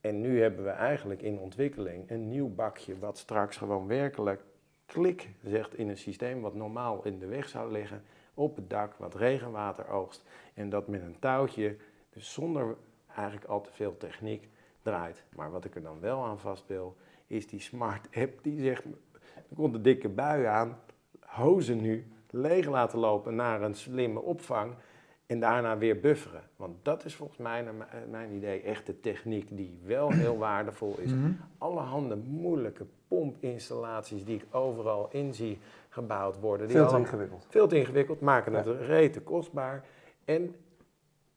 En 0.00 0.20
nu 0.20 0.42
hebben 0.42 0.64
we 0.64 0.70
eigenlijk 0.70 1.22
in 1.22 1.38
ontwikkeling 1.38 2.10
een 2.10 2.28
nieuw 2.28 2.48
bakje 2.54 2.98
wat 2.98 3.18
straks 3.18 3.56
gewoon 3.56 3.86
werkelijk 3.86 4.42
klik 4.86 5.28
zegt 5.44 5.74
in 5.74 5.88
een 5.88 5.98
systeem 5.98 6.40
wat 6.40 6.54
normaal 6.54 7.04
in 7.04 7.18
de 7.18 7.26
weg 7.26 7.48
zou 7.48 7.72
liggen, 7.72 8.02
op 8.34 8.56
het 8.56 8.70
dak, 8.70 8.94
wat 8.94 9.14
regenwater 9.14 9.88
oogst. 9.88 10.22
En 10.54 10.68
dat 10.68 10.88
met 10.88 11.02
een 11.02 11.18
touwtje 11.18 11.76
Dus 12.10 12.32
zonder 12.32 12.76
eigenlijk 13.16 13.46
al 13.46 13.60
te 13.60 13.72
veel 13.72 13.96
techniek 13.96 14.48
draait. 14.82 15.24
Maar 15.36 15.50
wat 15.50 15.64
ik 15.64 15.74
er 15.74 15.82
dan 15.82 16.00
wel 16.00 16.24
aan 16.24 16.38
vast 16.38 16.66
wil, 16.66 16.96
is 17.30 17.46
die 17.46 17.60
smart 17.60 18.08
app 18.14 18.38
die 18.42 18.60
zegt, 18.60 18.84
er 19.34 19.56
komt 19.56 19.74
een 19.74 19.82
dikke 19.82 20.08
bui 20.08 20.44
aan, 20.44 20.78
hozen 21.20 21.80
nu, 21.80 22.06
leeg 22.30 22.66
laten 22.66 22.98
lopen 22.98 23.34
naar 23.34 23.62
een 23.62 23.74
slimme 23.74 24.20
opvang 24.20 24.72
en 25.26 25.40
daarna 25.40 25.78
weer 25.78 26.00
bufferen. 26.00 26.42
Want 26.56 26.76
dat 26.82 27.04
is 27.04 27.14
volgens 27.14 27.38
mij, 27.38 27.62
naar 27.62 27.74
mijn 28.10 28.32
idee, 28.32 28.60
echt 28.62 28.86
de 28.86 29.00
techniek 29.00 29.56
die 29.56 29.78
wel 29.84 30.10
heel 30.10 30.38
waardevol 30.48 30.94
is. 30.98 31.12
Mhm. 31.12 31.30
Allerhande 31.58 32.16
moeilijke 32.16 32.86
pompinstallaties 33.08 34.24
die 34.24 34.36
ik 34.36 34.46
overal 34.50 35.08
in 35.12 35.34
zie 35.34 35.58
gebouwd 35.88 36.40
worden. 36.40 36.66
Die 36.66 36.76
Veel 36.76 36.88
te 36.88 36.96
ingewikkeld. 36.96 37.46
veel 37.48 37.68
te 37.68 37.76
ingewikkeld, 37.76 38.20
maken 38.20 38.52
het 38.54 38.66
rete 38.66 39.20
kostbaar. 39.20 39.84
En 40.24 40.54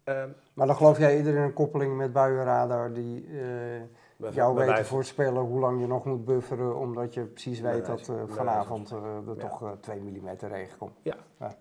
ehm, 0.04 0.30
Maar 0.54 0.68
dan 0.68 0.76
geloof 0.76 0.98
jij 0.98 1.18
iedereen 1.18 1.42
een 1.42 1.54
koppeling 1.54 1.98
met 1.98 2.14
buienradar 2.14 2.94
die 2.94 3.26
eh, 3.28 3.82
bij- 4.24 4.32
jou 4.36 4.56
bij 4.56 4.66
wijze- 4.66 4.84
voorspellen 4.86 5.42
hoe 5.42 5.60
lang 5.60 5.80
je 5.82 5.88
nog 5.88 6.06
moet 6.06 6.26
bufferen, 6.26 6.78
omdat 6.78 7.14
je 7.14 7.22
precies 7.24 7.60
weet 7.60 7.86
dat 7.86 8.10
eh, 8.10 8.16
vanavond 8.26 8.90
van 8.90 9.04
eh, 9.04 9.32
er 9.32 9.36
Ja. 9.38 9.48
toch 9.50 9.64
eh 9.64 9.72
2 9.82 10.00
mm 10.00 10.30
regen 10.40 10.78
komt. 10.78 10.92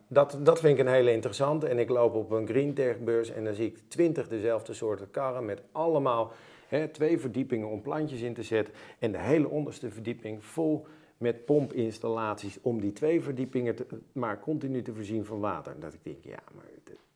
Dat, 0.08 0.38
dat 0.42 0.60
vind 0.60 0.78
ik 0.78 0.86
een 0.86 0.92
hele 0.92 1.12
interessante. 1.12 1.68
En 1.68 1.78
ik 1.78 1.88
loop 1.88 2.14
op 2.14 2.30
een 2.30 2.46
greentech-beurs 2.46 3.30
en 3.30 3.44
dan 3.44 3.54
zie 3.54 3.66
ik 3.66 3.78
twintig 3.88 4.28
dezelfde 4.28 4.72
soorten 4.72 5.10
karren 5.10 5.44
met 5.44 5.62
allemaal 5.72 6.32
hè, 6.68 6.88
twee 6.88 7.18
verdiepingen 7.20 7.68
om 7.68 7.82
plantjes 7.82 8.20
in 8.20 8.34
te 8.34 8.42
zetten. 8.42 8.74
En 8.98 9.12
de 9.12 9.18
hele 9.18 9.48
onderste 9.48 9.90
verdieping 9.90 10.44
vol 10.44 10.86
met 11.18 11.44
pompinstallaties 11.44 12.58
om 12.62 12.80
die 12.80 12.92
twee 12.92 13.22
verdiepingen 13.22 13.74
te, 13.74 13.86
maar 14.12 14.40
continu 14.40 14.82
te 14.82 14.94
voorzien 14.94 15.24
van 15.24 15.40
water. 15.40 15.74
Dat 15.80 15.92
ik 15.94 16.00
denk, 16.04 16.24
ja, 16.24 16.38
maar 16.54 16.64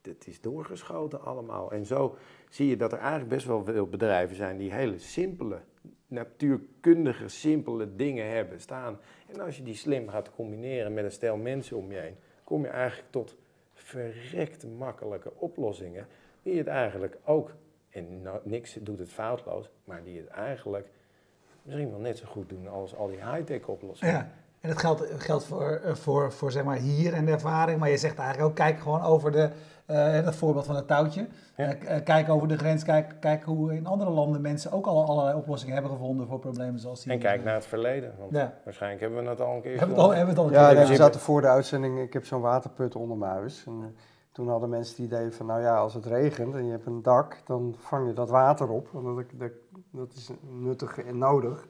dit 0.07 0.27
is 0.27 0.41
doorgeschoten 0.41 1.21
allemaal. 1.21 1.71
En 1.71 1.85
zo 1.85 2.17
zie 2.49 2.67
je 2.67 2.77
dat 2.77 2.91
er 2.91 2.99
eigenlijk 2.99 3.29
best 3.29 3.45
wel 3.45 3.63
veel 3.63 3.87
bedrijven 3.87 4.35
zijn 4.35 4.57
die 4.57 4.73
hele 4.73 4.99
simpele, 4.99 5.59
natuurkundige, 6.07 7.27
simpele 7.27 7.95
dingen 7.95 8.29
hebben 8.29 8.59
staan. 8.59 8.99
En 9.27 9.39
als 9.39 9.57
je 9.57 9.63
die 9.63 9.75
slim 9.75 10.09
gaat 10.09 10.31
combineren 10.35 10.93
met 10.93 11.03
een 11.03 11.11
stel 11.11 11.37
mensen 11.37 11.77
om 11.77 11.91
je 11.91 11.97
heen, 11.97 12.15
kom 12.43 12.61
je 12.61 12.67
eigenlijk 12.67 13.11
tot 13.11 13.35
verrekt 13.73 14.65
makkelijke 14.77 15.31
oplossingen. 15.35 16.07
Die 16.41 16.57
het 16.57 16.67
eigenlijk 16.67 17.17
ook, 17.23 17.55
en 17.89 18.21
niks 18.43 18.77
doet 18.81 18.99
het 18.99 19.09
foutloos, 19.09 19.69
maar 19.83 20.03
die 20.03 20.17
het 20.17 20.27
eigenlijk 20.27 20.89
misschien 21.61 21.91
wel 21.91 21.99
net 21.99 22.17
zo 22.17 22.25
goed 22.27 22.49
doen 22.49 22.67
als 22.67 22.95
al 22.95 23.07
die 23.07 23.31
high-tech 23.31 23.67
oplossingen. 23.67 24.13
Ja, 24.13 24.31
en 24.59 24.69
dat 24.69 24.77
geldt, 24.77 25.03
geldt 25.17 25.45
voor, 25.45 25.69
eh, 25.69 25.95
voor, 25.95 26.31
voor 26.31 26.51
zeg 26.51 26.63
maar 26.63 26.77
hier 26.77 27.13
en 27.13 27.25
de 27.25 27.31
ervaring, 27.31 27.79
maar 27.79 27.89
je 27.89 27.97
zegt 27.97 28.17
eigenlijk 28.17 28.49
ook, 28.49 28.55
kijk 28.55 28.79
gewoon 28.79 29.01
over 29.01 29.31
de, 29.31 29.49
eh 29.87 30.23
dat 30.25 30.35
voorbeeld 30.35 30.65
van 30.65 30.75
het 30.75 30.87
touwtje. 30.87 31.27
Ja. 31.55 31.65
Eh, 31.65 31.95
eh, 31.95 32.03
kijk 32.03 32.29
over 32.29 32.47
de 32.47 32.57
grens, 32.57 32.83
kijk, 32.83 33.15
kijk 33.19 33.43
hoe 33.43 33.75
in 33.75 33.85
andere 33.85 34.09
landen 34.09 34.41
mensen 34.41 34.71
ook 34.71 34.85
al 34.85 35.05
allerlei 35.05 35.37
oplossingen 35.37 35.73
hebben 35.73 35.91
gevonden 35.91 36.27
voor 36.27 36.39
problemen 36.39 36.79
zoals 36.79 37.03
die. 37.03 37.11
En 37.11 37.19
kijk 37.19 37.43
naar 37.43 37.53
het 37.53 37.65
verleden, 37.65 38.13
want 38.19 38.31
Ja. 38.31 38.53
waarschijnlijk 38.63 39.01
hebben 39.01 39.23
we 39.23 39.29
het 39.29 39.41
al 39.41 39.55
een 39.55 39.61
keer 39.61 39.77
Hebben 39.77 39.95
we 39.95 40.01
het 40.01 40.11
al, 40.11 40.15
hebben 40.15 40.35
we 40.35 40.41
het 40.41 40.51
al 40.51 40.57
een 40.57 40.75
Ja, 40.75 40.87
we 40.87 40.95
zaten 40.95 41.19
voor 41.19 41.41
de 41.41 41.47
uitzending, 41.47 41.99
ik 41.99 42.13
heb 42.13 42.25
zo'n 42.25 42.41
waterput 42.41 42.95
onder 42.95 43.17
mijn 43.17 43.31
huis. 43.31 43.63
En, 43.65 43.95
toen 44.31 44.49
hadden 44.49 44.69
mensen 44.69 45.03
het 45.03 45.13
idee 45.13 45.31
van, 45.31 45.45
nou 45.45 45.61
ja, 45.61 45.77
als 45.77 45.93
het 45.93 46.05
regent 46.05 46.55
en 46.55 46.65
je 46.65 46.71
hebt 46.71 46.85
een 46.85 47.01
dak, 47.01 47.37
dan 47.45 47.75
vang 47.77 48.07
je 48.07 48.13
dat 48.13 48.29
water 48.29 48.69
op. 48.69 48.89
Want 48.91 49.17
dat, 49.17 49.25
dat, 49.33 49.51
dat 49.91 50.13
is 50.13 50.29
nuttig 50.41 50.99
en 50.99 51.17
nodig. 51.17 51.67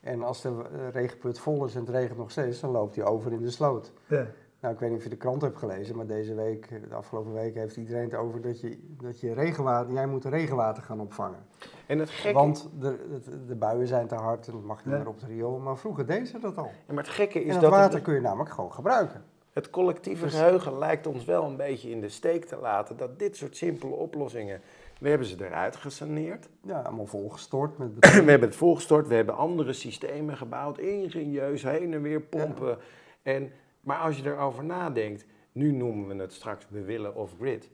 En 0.00 0.22
als 0.22 0.40
de 0.40 0.62
regenput 0.92 1.38
vol 1.38 1.64
is 1.64 1.74
en 1.74 1.80
het 1.80 1.88
regent 1.88 2.18
nog 2.18 2.30
steeds, 2.30 2.60
dan 2.60 2.70
loopt 2.70 2.94
die 2.94 3.04
over 3.04 3.32
in 3.32 3.42
de 3.42 3.50
sloot. 3.50 3.92
Ja. 4.06 4.26
Nou, 4.62 4.74
ik 4.74 4.80
weet 4.80 4.88
niet 4.90 4.98
of 4.98 5.04
je 5.04 5.10
de 5.10 5.16
krant 5.16 5.42
hebt 5.42 5.58
gelezen, 5.58 5.96
maar 5.96 6.06
deze 6.06 6.34
week, 6.34 6.66
eh, 6.70 6.78
de 6.88 6.94
afgelopen 6.94 7.32
week, 7.32 7.54
heeft 7.54 7.76
iedereen 7.76 8.02
het 8.04 8.14
over 8.14 8.40
dat 8.40 8.60
je, 8.60 8.78
dat 9.02 9.20
je 9.20 9.34
regenwater, 9.34 9.92
jij 9.92 10.06
moet 10.06 10.24
regenwater 10.24 10.82
gaan 10.82 11.00
opvangen. 11.00 11.38
En 11.86 11.98
het 11.98 12.10
gekke, 12.10 12.38
Want 12.38 12.70
de, 12.78 13.20
de, 13.24 13.44
de 13.46 13.54
buien 13.54 13.86
zijn 13.86 14.06
te 14.06 14.14
hard 14.14 14.46
en 14.48 14.52
het 14.54 14.64
mag 14.64 14.84
niet 14.84 14.94
Ja. 14.94 14.98
meer 15.00 15.08
op 15.08 15.14
het 15.20 15.24
riool. 15.28 15.58
Maar 15.58 15.76
vroeger 15.78 16.06
deden 16.06 16.26
ze 16.26 16.38
dat 16.38 16.56
al. 16.56 16.70
ja, 16.86 16.94
maar 16.94 17.04
het 17.04 17.12
gekke 17.12 17.38
En 17.38 17.44
is 17.44 17.52
dat 17.52 17.62
dat 17.62 17.70
water 17.70 17.94
het, 17.94 18.02
kun 18.02 18.14
je 18.14 18.20
namelijk 18.20 18.50
gewoon 18.50 18.72
gebruiken. 18.72 19.24
het 19.52 19.70
collectieve 19.70 20.24
Dus- 20.24 20.34
geheugen 20.34 20.78
lijkt 20.78 21.06
ons 21.06 21.24
wel 21.24 21.44
een 21.44 21.56
beetje 21.56 21.90
in 21.90 22.00
de 22.00 22.08
steek 22.08 22.44
te 22.44 22.56
laten. 22.56 22.96
Dat 22.96 23.18
dit 23.18 23.36
soort 23.36 23.56
simpele 23.56 23.94
oplossingen, 23.94 24.60
we 25.00 25.08
hebben 25.08 25.26
ze 25.26 25.44
eruit 25.46 25.76
gesaneerd. 25.76 26.48
Ja, 26.60 26.80
allemaal 26.80 27.06
volgestort 27.06 27.78
met 27.78 27.88
We 28.00 28.08
hebben 28.30 28.48
het 28.48 28.56
volgestort, 28.56 29.08
we 29.08 29.14
hebben 29.14 29.36
andere 29.36 29.72
systemen 29.72 30.36
gebouwd, 30.36 30.78
ingenieus, 30.78 31.62
heen 31.62 31.92
en 31.92 32.02
weer 32.02 32.20
pompen. 32.20 32.78
En, 33.22 33.50
maar 33.82 33.98
als 33.98 34.16
je 34.18 34.24
erover 34.30 34.64
nadenkt, 34.64 35.26
nu 35.52 35.72
noemen 35.72 36.16
we 36.16 36.22
het 36.22 36.32
straks 36.32 36.66
we 36.68 36.82
willen 36.82 37.14
off-grid. 37.14 37.70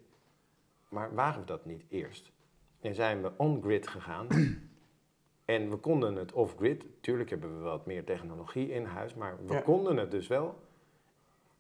Maar 0.88 1.14
waren 1.14 1.40
we 1.40 1.47
dat 1.47 1.64
niet 1.64 1.85
eerst? 1.88 2.31
En 2.81 2.94
zijn 2.94 3.23
we 3.23 3.31
on-grid 3.37 3.88
gegaan. 3.88 4.27
en 5.44 5.71
we 5.71 5.77
konden 5.77 6.14
het 6.14 6.33
off-grid, 6.33 6.85
tuurlijk 7.01 7.31
hebben 7.31 7.57
we 7.59 7.62
wat 7.64 7.87
meer 7.87 8.05
technologie 8.05 8.73
in 8.73 8.85
huis, 8.85 9.14
maar 9.14 9.37
we 9.47 9.53
Ja. 9.53 9.61
konden 9.61 9.97
het 9.97 10.11
dus 10.11 10.27
wel. 10.27 10.55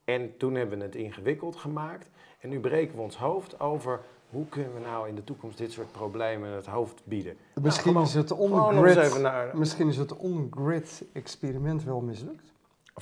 En 0.04 0.36
toen 0.36 0.54
hebben 0.54 0.78
we 0.78 0.84
het 0.84 0.94
ingewikkeld 0.94 1.56
gemaakt. 1.56 2.10
En 2.40 2.48
nu 2.48 2.60
breken 2.60 2.96
we 2.96 3.00
ons 3.02 3.16
hoofd 3.16 3.60
over 3.60 4.00
hoe 4.30 4.46
kunnen 4.48 4.74
we 4.74 4.80
nou 4.80 5.08
in 5.08 5.14
de 5.14 5.24
toekomst 5.24 5.58
dit 5.58 5.72
soort 5.72 5.92
problemen 5.92 6.50
het 6.50 6.66
hoofd 6.66 7.02
bieden. 7.04 7.36
Misschien 7.62 7.92
Nou, 7.92 8.04
is 8.04 8.14
het 8.14 8.32
naar, 9.22 9.58
misschien 9.58 9.88
is 9.88 9.96
het 9.96 10.16
on-grid 10.16 11.04
experiment 11.12 11.84
wel 11.84 12.00
mislukt. 12.00 12.52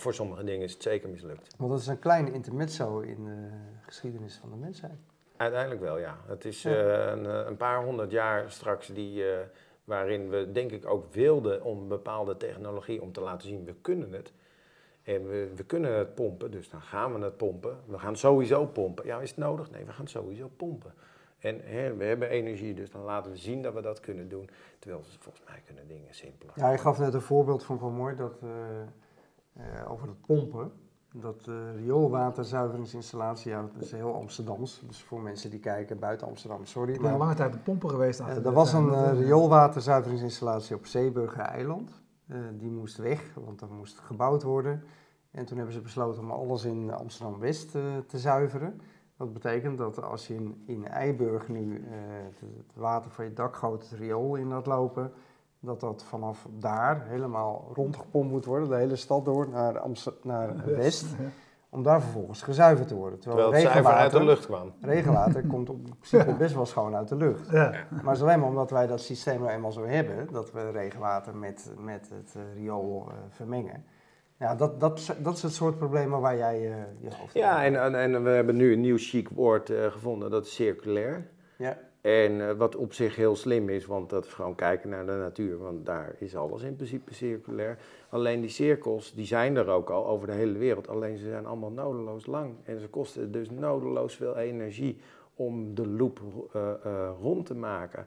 Voor 0.01 0.15
sommige 0.15 0.45
dingen 0.45 0.63
is 0.63 0.73
het 0.73 0.83
zeker 0.83 1.09
mislukt. 1.09 1.55
Want 1.59 1.71
dat 1.71 1.81
is 1.81 1.87
een 1.87 1.99
klein 1.99 2.33
intermezzo 2.33 2.99
in 3.01 3.25
de 3.25 3.49
geschiedenis 3.81 4.37
van 4.37 4.51
de 4.51 4.57
mensheid. 4.57 4.99
Uiteindelijk 5.37 5.81
wel, 5.81 5.99
ja. 5.99 6.17
Het 6.27 6.45
is 6.45 6.63
Ja. 6.63 6.71
eh, 6.71 7.11
een, 7.13 7.27
eh, 7.27 7.47
een 7.47 7.57
paar 7.57 7.85
honderd 7.85 8.11
jaar 8.11 8.51
straks 8.51 8.87
die, 8.87 9.31
eh, 9.31 9.39
waarin 9.85 10.29
we 10.31 10.53
denk 10.53 10.71
ik 10.71 10.87
ook 10.87 11.13
wilden 11.15 11.63
om 11.65 11.89
bepaalde 11.89 12.37
technologie 12.37 13.03
om 13.03 13.13
te 13.13 13.21
laten 13.21 13.49
zien, 13.49 13.65
we 13.65 13.75
kunnen 13.75 14.13
het. 14.13 14.33
En 15.03 15.29
we, 15.29 15.53
we 15.55 15.65
kunnen 15.65 15.93
het 15.99 16.15
pompen, 16.15 16.51
dus 16.51 16.71
dan 16.71 16.81
gaan 16.83 17.15
we 17.19 17.25
het 17.25 17.37
pompen. 17.37 17.77
We 17.87 17.99
gaan 17.99 18.17
sowieso 18.17 18.67
pompen. 18.67 19.07
Ja, 19.07 19.21
is 19.21 19.29
het 19.29 19.39
nodig? 19.39 19.71
Nee, 19.71 19.85
we 19.85 19.93
gaan 19.93 20.09
sowieso 20.09 20.51
pompen. 20.57 20.93
En 21.39 21.61
hè, 21.65 21.95
we 21.95 22.05
hebben 22.05 22.29
energie, 22.29 22.75
dus 22.75 22.91
dan 22.91 23.03
laten 23.03 23.31
we 23.31 23.37
zien 23.37 23.63
dat 23.63 23.75
we 23.75 23.81
dat 23.81 24.01
kunnen 24.01 24.29
doen. 24.29 24.49
Terwijl 24.79 25.03
ze 25.03 25.19
volgens 25.19 25.45
mij 25.49 25.63
kunnen 25.67 25.89
dingen 25.89 26.15
simpeler. 26.15 26.53
Ja, 26.57 26.71
je 26.71 26.79
gaf 26.79 26.99
net 26.99 27.15
een 27.15 27.21
voorbeeld 27.21 27.65
van 27.65 27.79
van 27.79 27.93
mooi 27.93 28.17
dat, 28.17 28.39
eh, 28.43 28.49
eh, 29.57 29.91
over 29.91 30.09
het 30.09 30.21
pompen. 30.21 30.73
Dat 31.13 31.47
eh 31.49 31.55
rioolwaterzuiveringsinstallatie, 31.77 33.51
ja, 33.51 33.63
dat 33.75 33.83
is 33.83 33.93
heel 33.93 34.15
Amsterdams. 34.15 34.83
Dus 34.87 35.03
voor 35.03 35.21
mensen 35.21 35.51
die 35.51 35.61
kijken 35.61 35.99
buiten 35.99 36.27
Amsterdam, 36.27 36.65
sorry. 36.65 36.93
Ik 36.93 37.01
ben 37.01 37.11
maar- 37.11 37.19
lange 37.19 37.35
tijd 37.35 37.55
een 37.55 37.63
pompen 37.63 37.91
geweest. 37.91 38.19
de- 38.19 38.25
er 38.25 38.53
was 38.53 38.73
een 38.73 39.15
rioolwaterzuiveringsinstallatie 39.17 40.77
op 40.77 40.87
Zeeburger 40.87 41.41
Eiland. 41.41 41.91
Die 42.59 42.71
moest 42.71 42.97
weg, 42.97 43.35
want 43.45 43.61
er 43.61 43.69
moest 43.71 43.99
gebouwd 43.99 44.43
worden. 44.43 44.83
En 45.31 45.45
toen 45.45 45.57
hebben 45.57 45.75
ze 45.75 45.81
besloten 45.81 46.23
om 46.23 46.31
alles 46.31 46.65
in 46.65 46.93
Amsterdam-West 46.93 47.71
te 48.07 48.19
zuiveren. 48.19 48.81
Dat 49.17 49.33
betekent 49.33 49.79
dat 49.79 50.03
als 50.03 50.27
je 50.27 50.35
in, 50.35 50.63
in 50.67 50.87
Eiburg 50.89 51.49
nu 51.49 51.85
het, 52.25 52.41
het 52.41 52.73
water 52.75 53.11
van 53.11 53.25
je 53.25 53.33
dakgoot 53.33 53.83
het 53.91 53.99
riool 53.99 54.35
in 54.35 54.49
laat 54.49 54.67
lopen, 54.67 55.13
dat 55.61 55.81
dat 55.81 56.05
vanaf 56.05 56.47
daar 56.59 57.05
helemaal 57.07 57.71
rondgepompt 57.75 58.31
moet 58.33 58.45
worden, 58.45 58.69
de 58.69 58.75
hele 58.77 58.97
stad 58.97 59.25
door 59.25 59.49
naar, 59.49 59.79
Amster- 59.79 60.15
naar 60.23 60.55
West, 60.67 61.07
Ja. 61.19 61.25
om 61.69 61.83
daar 61.83 62.01
vervolgens 62.03 62.43
gezuiverd 62.43 62.89
te 62.89 62.95
worden. 62.95 63.19
Terwijl 63.21 63.53
het 63.53 63.63
zuiver 63.63 63.93
uit 63.93 64.13
de 64.13 64.25
lucht 64.25 64.47
kwam. 64.47 64.73
regenwater 64.81 65.47
komt 65.53 65.71
op 65.71 65.83
principe 65.83 66.33
best 66.39 66.55
wel 66.55 66.67
schoon 66.67 66.95
uit 66.97 67.09
de 67.09 67.17
lucht. 67.17 67.51
Ja. 67.51 67.71
Maar 67.71 68.05
het 68.05 68.17
is 68.17 68.23
alleen 68.23 68.41
maar 68.41 68.49
omdat 68.49 68.71
wij 68.71 68.87
dat 68.87 69.01
systeem 69.01 69.41
nou 69.41 69.51
eenmaal 69.53 69.73
zo 69.73 69.85
hebben, 69.85 70.29
dat 70.33 70.53
we 70.53 70.71
regenwater 70.71 71.37
met, 71.37 71.73
met 71.79 72.11
het 72.15 72.35
eh, 72.37 72.43
riool 72.55 73.07
eh, 73.09 73.15
vermengen. 73.31 73.85
Ja, 74.39 74.55
dat, 74.55 74.81
dat, 74.81 75.15
dat 75.23 75.37
is 75.37 75.43
het 75.43 75.53
soort 75.55 75.79
problemen 75.79 76.21
waar 76.21 76.37
jij 76.37 76.57
eh, 76.71 76.77
je 77.01 77.09
hoofd 77.21 77.35
Ja, 77.35 77.65
en, 77.65 77.83
en, 77.83 77.95
en 77.95 78.23
we 78.25 78.31
hebben 78.31 78.57
nu 78.57 78.73
een 78.73 78.81
nieuw 78.81 78.99
chic 78.99 79.29
woord 79.29 79.71
eh, 79.71 79.87
gevonden, 79.87 80.31
dat 80.31 80.47
is 80.47 80.55
circulair. 80.55 81.31
Ja. 81.59 81.79
En 82.07 82.49
eh, 82.49 82.57
wat 82.57 82.77
op 82.77 82.93
zich 82.93 83.17
heel 83.17 83.37
slim 83.37 83.69
is, 83.69 83.87
want 83.87 84.11
dat 84.11 84.25
is 84.25 84.33
gewoon 84.33 84.55
kijken 84.55 84.89
naar 84.89 85.07
de 85.07 85.13
natuur, 85.13 85.59
want 85.59 85.87
daar 85.87 86.15
is 86.19 86.37
alles 86.37 86.63
in 86.63 86.77
principe 86.77 87.15
circulair. 87.15 87.79
Alleen 88.09 88.41
die 88.41 88.51
cirkels, 88.51 89.15
die 89.15 89.27
zijn 89.27 89.57
er 89.57 89.69
ook 89.69 89.91
al 89.91 90.07
over 90.07 90.27
de 90.27 90.33
hele 90.33 90.59
wereld, 90.59 90.89
alleen 90.89 91.19
ze 91.19 91.29
zijn 91.29 91.47
allemaal 91.47 91.71
nodeloos 91.71 92.27
lang. 92.27 92.55
En 92.65 92.81
ze 92.81 92.89
kosten 92.89 93.33
dus 93.33 93.51
nodeloos 93.51 94.15
veel 94.15 94.37
energie 94.37 95.01
om 95.35 95.75
de 95.75 95.89
loop 95.89 96.21
eh, 96.53 96.71
eh, 96.85 97.11
rond 97.21 97.47
te 97.47 97.55
maken. 97.55 98.07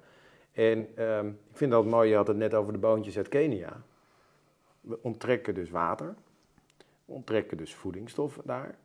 En 0.51 0.87
ehm, 0.95 1.27
ik 1.27 1.57
vind 1.57 1.71
dat 1.71 1.85
mooi, 1.85 2.09
je 2.09 2.15
had 2.15 2.27
het 2.27 2.37
net 2.37 2.53
over 2.53 2.73
de 2.73 2.79
boontjes 2.79 3.17
uit 3.17 3.27
Kenia. 3.27 3.81
We 4.81 4.99
onttrekken 5.01 5.53
dus 5.53 5.69
water, 5.69 6.15
we 7.05 7.13
onttrekken 7.13 7.57
dus 7.57 7.75
voedingsstoffen 7.75 8.43
daar, 8.45 8.77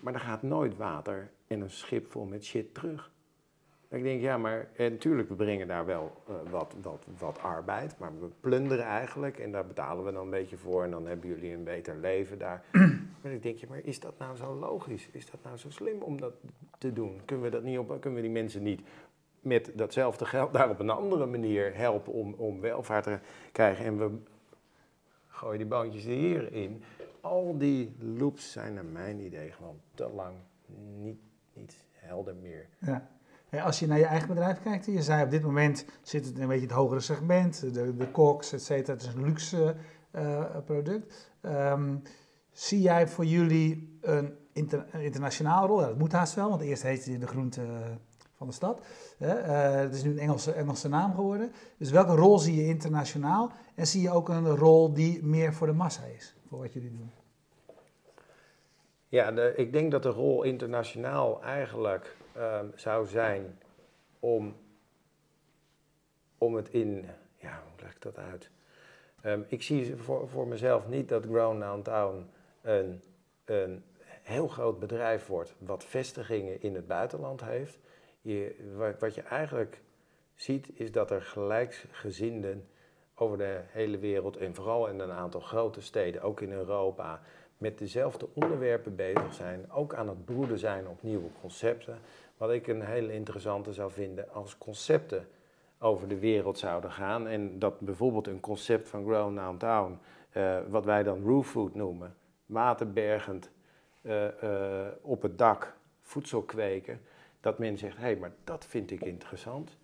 maar 0.00 0.14
er 0.14 0.20
gaat 0.20 0.42
nooit 0.42 0.76
water 0.76 1.30
en 1.46 1.60
een 1.60 1.70
schip 1.70 2.10
vol 2.10 2.24
met 2.24 2.44
shit 2.44 2.74
terug. 2.74 3.11
Ik 3.92 4.02
denk, 4.02 4.20
ja, 4.20 4.38
maar 4.38 4.68
en 4.76 4.90
natuurlijk, 4.92 5.28
we 5.28 5.34
brengen 5.34 5.66
daar 5.66 5.86
wel 5.86 6.12
eh, 6.28 6.34
wat, 6.50 6.74
wat, 6.82 7.06
wat 7.18 7.38
arbeid, 7.38 7.98
maar 7.98 8.20
we 8.20 8.26
plunderen 8.40 8.84
eigenlijk 8.84 9.38
en 9.38 9.52
daar 9.52 9.66
betalen 9.66 10.04
we 10.04 10.12
dan 10.12 10.24
een 10.24 10.30
beetje 10.30 10.56
voor 10.56 10.84
en 10.84 10.90
dan 10.90 11.06
hebben 11.06 11.28
jullie 11.28 11.52
een 11.52 11.64
beter 11.64 11.96
leven 11.96 12.38
daar. 12.38 12.64
maar 13.22 13.32
ik 13.32 13.42
denk, 13.42 13.58
ja, 13.58 13.66
maar 13.68 13.84
is 13.84 14.00
dat 14.00 14.18
nou 14.18 14.36
zo 14.36 14.54
logisch? 14.54 15.08
Is 15.12 15.30
dat 15.30 15.42
nou 15.42 15.56
zo 15.56 15.70
slim 15.70 16.02
om 16.02 16.20
dat 16.20 16.32
te 16.78 16.92
doen? 16.92 17.20
Kunnen 17.24 17.44
we, 17.44 17.50
dat 17.50 17.62
niet 17.62 17.78
op, 17.78 18.00
kunnen 18.00 18.14
we 18.14 18.26
die 18.26 18.30
mensen 18.30 18.62
niet 18.62 18.82
met 19.40 19.70
datzelfde 19.74 20.24
geld 20.24 20.52
daar 20.52 20.70
op 20.70 20.78
een 20.78 20.90
andere 20.90 21.26
manier 21.26 21.76
helpen 21.76 22.12
om, 22.12 22.34
om 22.34 22.60
welvaart 22.60 23.04
te 23.04 23.18
krijgen. 23.52 23.84
En 23.84 23.98
we 23.98 24.10
gooien 25.28 25.58
die 25.58 25.66
boontjes 25.66 26.04
hierin. 26.04 26.82
Al 27.20 27.58
die 27.58 27.96
loops 27.98 28.52
zijn 28.52 28.74
naar 28.74 28.84
mijn 28.84 29.20
idee 29.20 29.50
gewoon 29.50 29.80
te 29.94 30.10
lang 30.14 30.34
niet, 30.96 31.20
niet 31.52 31.76
helder 31.92 32.34
meer. 32.34 32.68
Ja. 32.78 33.10
Als 33.60 33.78
je 33.78 33.86
naar 33.86 33.98
je 33.98 34.04
eigen 34.04 34.28
bedrijf 34.28 34.62
kijkt, 34.62 34.86
je 34.86 35.02
zei 35.02 35.24
op 35.24 35.30
dit 35.30 35.42
moment 35.42 35.84
zit 36.02 36.24
het 36.24 36.34
in 36.36 36.42
een 36.42 36.48
beetje 36.48 36.66
het 36.66 36.74
hogere 36.74 37.00
segment, 37.00 37.74
de, 37.74 37.96
de 37.96 38.10
koks, 38.10 38.52
et 38.52 38.62
cetera. 38.62 38.92
Het 38.92 39.02
is 39.02 39.14
een 39.14 39.24
luxe 39.24 39.74
eh, 40.10 40.44
product. 40.64 41.30
Ehm, 41.40 41.96
zie 42.50 42.80
jij 42.80 43.08
voor 43.08 43.24
jullie 43.24 43.98
een, 44.00 44.34
inter- 44.52 44.86
internationale 44.94 45.66
rol? 45.66 45.80
Ja, 45.80 45.86
dat 45.86 45.98
moet 45.98 46.12
haast 46.12 46.34
wel, 46.34 46.48
want 46.48 46.60
eerst 46.60 46.82
heette 46.82 47.12
je 47.12 47.18
de 47.18 47.26
groente 47.26 47.62
eh, 47.62 47.68
van 48.36 48.46
de 48.46 48.52
stad. 48.52 48.86
Eh, 49.18 49.74
het 49.74 49.94
is 49.94 50.02
nu 50.02 50.10
een 50.10 50.18
Engelse, 50.18 50.52
Engelse 50.52 50.88
naam 50.88 51.14
geworden. 51.14 51.52
Dus 51.78 51.90
welke 51.90 52.14
rol 52.14 52.38
zie 52.38 52.56
je 52.56 52.66
internationaal? 52.66 53.52
En 53.74 53.86
zie 53.86 54.02
je 54.02 54.10
ook 54.10 54.28
een 54.28 54.56
rol 54.56 54.92
die 54.92 55.24
meer 55.24 55.52
voor 55.52 55.66
de 55.66 55.72
massa 55.72 56.02
is, 56.04 56.36
voor 56.48 56.58
wat 56.58 56.72
jullie 56.72 56.90
doen? 56.90 57.10
Ja, 59.08 59.30
ik 59.56 59.72
denk 59.72 59.90
dat 59.90 60.02
de 60.02 60.08
rol 60.08 60.42
internationaal 60.42 61.42
eigenlijk 61.42 62.16
ehm, 62.34 62.66
zou 62.74 63.06
zijn 63.06 63.58
om, 64.20 64.56
om 66.38 66.54
het 66.54 66.68
in, 66.68 67.06
ja, 67.36 67.62
hoe 67.70 67.82
leg 67.82 67.94
ik 67.94 68.02
dat 68.02 68.18
uit? 68.18 68.50
Ehm, 69.20 69.42
ik 69.46 69.62
zie 69.62 69.96
voor, 69.96 70.28
voor 70.28 70.46
mezelf 70.46 70.88
niet 70.88 71.08
dat 71.08 71.24
Grown 71.24 71.58
Downtown 71.58 72.30
een, 72.62 73.02
een 73.44 73.84
heel 74.22 74.48
groot 74.48 74.78
bedrijf 74.78 75.26
wordt 75.26 75.54
wat 75.58 75.84
vestigingen 75.84 76.62
in 76.62 76.74
het 76.74 76.86
buitenland 76.86 77.44
heeft. 77.44 77.78
Je, 78.20 78.72
wat, 78.76 78.98
wat 78.98 79.14
je 79.14 79.22
eigenlijk 79.22 79.80
ziet 80.34 80.68
is 80.74 80.92
dat 80.92 81.10
er 81.10 81.22
gelijksgezinden 81.22 82.68
over 83.14 83.38
de 83.38 83.60
hele 83.66 83.98
wereld 83.98 84.36
en 84.36 84.54
vooral 84.54 84.88
in 84.88 84.98
een 84.98 85.12
aantal 85.12 85.40
grote 85.40 85.80
steden, 85.80 86.22
ook 86.22 86.40
in 86.40 86.52
Europa, 86.52 87.22
met 87.62 87.78
dezelfde 87.78 88.28
onderwerpen 88.32 88.96
bezig 88.96 89.34
zijn, 89.34 89.70
ook 89.70 89.94
aan 89.94 90.08
het 90.08 90.24
broeden 90.24 90.58
zijn 90.58 90.88
op 90.88 91.02
nieuwe 91.02 91.28
concepten. 91.40 91.98
Wat 92.36 92.50
ik 92.50 92.66
een 92.66 92.82
hele 92.82 93.12
interessante 93.12 93.72
zou 93.72 93.90
vinden 93.90 94.32
als 94.32 94.58
concepten 94.58 95.28
over 95.78 96.08
de 96.08 96.18
wereld 96.18 96.58
zouden 96.58 96.90
gaan. 96.90 97.26
En 97.26 97.58
dat 97.58 97.80
bijvoorbeeld 97.80 98.26
een 98.26 98.40
concept 98.40 98.88
van 98.88 99.04
Grown 99.04 99.34
Downtown, 99.34 99.98
eh, 100.30 100.58
wat 100.68 100.84
wij 100.84 101.02
dan 101.02 101.24
roof 101.24 101.50
food 101.50 101.74
noemen, 101.74 102.14
waterbergend 102.46 103.50
eh, 104.02 104.42
eh, 104.42 104.92
op 105.00 105.22
het 105.22 105.38
dak 105.38 105.74
voedsel 106.00 106.42
kweken, 106.42 107.00
dat 107.40 107.58
men 107.58 107.78
zegt, 107.78 107.96
hé, 107.96 108.02
hey, 108.02 108.16
maar 108.16 108.32
dat 108.44 108.64
vind 108.64 108.90
ik 108.90 109.00
interessant. 109.00 109.76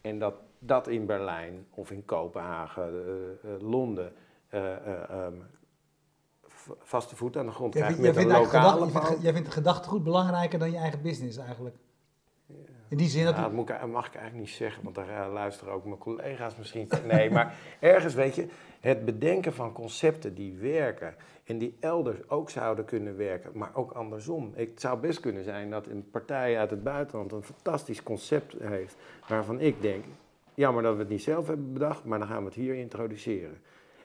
En 0.00 0.18
dat 0.18 0.34
dat 0.58 0.88
in 0.88 1.06
Berlijn 1.06 1.66
of 1.70 1.90
in 1.90 2.04
Kopenhagen, 2.04 2.92
Londen, 3.60 4.12
eh, 4.50 4.76
eh, 4.76 5.10
ehm, 5.10 5.34
vaste 6.78 7.16
voet 7.16 7.36
aan 7.36 7.46
de 7.46 7.52
grond 7.52 7.74
krijgt 7.74 7.98
met 7.98 8.16
een 8.16 8.26
lokale 8.26 8.86
gedacht- 8.86 9.22
jij 9.22 9.32
vindt, 9.32 9.46
het 9.46 9.56
gedachtegoed 9.56 10.04
belangrijker 10.04 10.58
dan 10.58 10.70
je 10.70 10.76
eigen 10.76 11.02
business 11.02 11.36
eigenlijk. 11.36 11.76
In 12.88 12.96
die 12.96 13.08
zin 13.08 13.24
dat 13.24 13.34
Ja, 13.34 13.42
dat 13.42 13.52
moet 13.52 13.68
ik, 13.68 13.86
mag 13.86 14.06
ik 14.06 14.14
eigenlijk 14.14 14.46
niet 14.46 14.56
zeggen, 14.56 14.82
want 14.82 14.94
daar 14.94 15.08
eh, 15.08 15.32
luisteren 15.32 15.72
ook 15.72 15.84
mijn 15.84 15.98
collega's 15.98 16.56
misschien. 16.56 16.88
Nee, 17.06 17.30
maar 17.30 17.54
ergens 17.80 18.14
weet 18.14 18.34
je, 18.34 18.46
het 18.80 19.04
bedenken 19.04 19.52
van 19.54 19.72
concepten 19.72 20.34
die 20.34 20.54
werken 20.54 21.14
en 21.44 21.58
die 21.58 21.76
elders 21.80 22.28
ook 22.28 22.50
zouden 22.50 22.84
kunnen 22.84 23.16
werken, 23.16 23.50
maar 23.54 23.70
ook 23.74 23.92
andersom. 23.92 24.52
Het 24.54 24.80
zou 24.80 24.98
best 24.98 25.20
kunnen 25.20 25.44
zijn 25.44 25.70
dat 25.70 25.86
een 25.86 26.10
partij 26.10 26.58
uit 26.58 26.70
het 26.70 26.82
buitenland 26.82 27.32
een 27.32 27.42
fantastisch 27.42 28.02
concept 28.02 28.54
heeft, 28.60 28.96
waarvan 29.28 29.60
ik 29.60 29.82
denk, 29.82 30.04
jammer 30.54 30.82
dat 30.82 30.92
we 30.94 31.00
het 31.00 31.08
niet 31.08 31.22
zelf 31.22 31.46
hebben 31.46 31.72
bedacht, 31.72 32.04
maar 32.04 32.18
dan 32.18 32.28
gaan 32.28 32.38
we 32.38 32.44
het 32.44 32.54
hier 32.54 32.74
introduceren. 32.74 33.58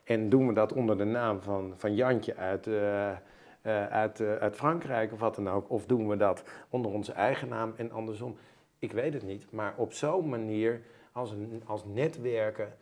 En 0.06 0.30
doen 0.30 0.48
we 0.48 0.54
dat 0.54 0.74
onder 0.74 0.98
de 0.98 1.04
naam 1.04 1.42
van, 1.42 1.74
van 1.76 1.96
Jantje 1.96 2.36
uit, 2.36 2.68
eh, 2.68 3.10
eh, 3.12 3.18
uit, 3.88 4.20
eh, 4.20 4.36
uit 4.36 4.56
Frankrijk 4.56 5.14
of 5.14 5.20
wat 5.20 5.36
dan 5.36 5.50
ook, 5.50 5.70
of 5.70 5.86
doen 5.86 6.08
we 6.08 6.18
dat 6.18 6.44
onder 6.70 6.92
onze 6.92 7.12
eigen 7.12 7.48
naam 7.48 7.74
en 7.76 7.92
andersom. 7.92 8.38
Ik 8.80 8.92
weet 8.92 9.14
het 9.14 9.24
niet, 9.24 9.52
maar 9.52 9.74
op 9.78 9.94
zo'n 9.94 10.30
manier 10.30 10.82
als, 11.12 11.32
een, 11.32 11.62
als 11.66 11.86
netwerken 11.86 12.74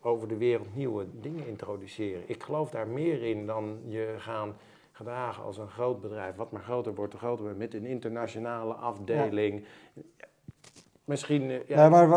over 0.00 0.28
de 0.28 0.36
wereld 0.36 0.74
nieuwe 0.74 1.06
dingen 1.20 1.46
introduceren. 1.46 2.22
Ik 2.26 2.42
geloof 2.42 2.70
daar 2.70 2.88
meer 2.88 3.22
in 3.22 3.46
dan 3.46 3.80
je 3.86 4.14
gaan 4.18 4.56
gedragen 4.92 5.44
als 5.44 5.58
een 5.58 5.68
groot 5.68 6.00
bedrijf. 6.00 6.36
Wat 6.36 6.50
maar 6.50 6.62
groter 6.62 6.94
wordt, 6.94 7.10
te 7.10 7.18
groter 7.18 7.44
wordt, 7.44 7.58
met 7.58 7.74
een 7.74 7.86
internationale 7.86 8.74
afdeling. 8.74 9.64
Misschien, 11.04 11.50
eh, 11.50 11.68
ja, 11.68 11.82
Ja, 11.82 11.88
maar 11.88 12.08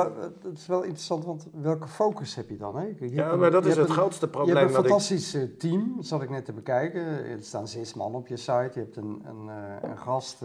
het 0.43 0.58
is 0.58 0.67
wel 0.67 0.82
interessant, 0.82 1.26
want 1.26 1.47
welke 1.54 1.88
focus 1.88 2.36
heb 2.36 2.50
je 2.50 2.58
dan? 2.58 2.76
Hè? 2.78 2.84
Je 2.86 2.95
hebt 3.00 3.12
ja, 3.13 3.32
een- 3.32 3.39
maar 3.39 3.52
dat 3.52 3.63
je 3.63 3.69
is 3.69 3.76
het 3.76 3.88
een- 3.88 3.93
grootste 3.93 4.26
Je 4.26 4.32
probleem. 4.32 4.56
hebt 4.56 4.69
een 4.69 4.76
ik, 4.80 4.86
fantastisch 4.86 5.34
eh, 5.34 5.43
team, 5.58 5.93
dat 5.95 6.06
zat 6.06 6.21
ik 6.21 6.30
net 6.30 6.45
te 6.45 6.54
bekijken. 6.54 7.02
Er 7.26 7.38
staan 7.43 7.67
zes 7.67 7.93
man 7.93 8.15
op 8.15 8.28
je 8.28 8.38
site. 8.38 8.69
Je 8.73 8.80
hebt 8.80 8.95
een, 8.95 9.21
een, 9.26 9.50
eh, 9.50 9.89
een 9.89 9.97
gast, 9.97 10.43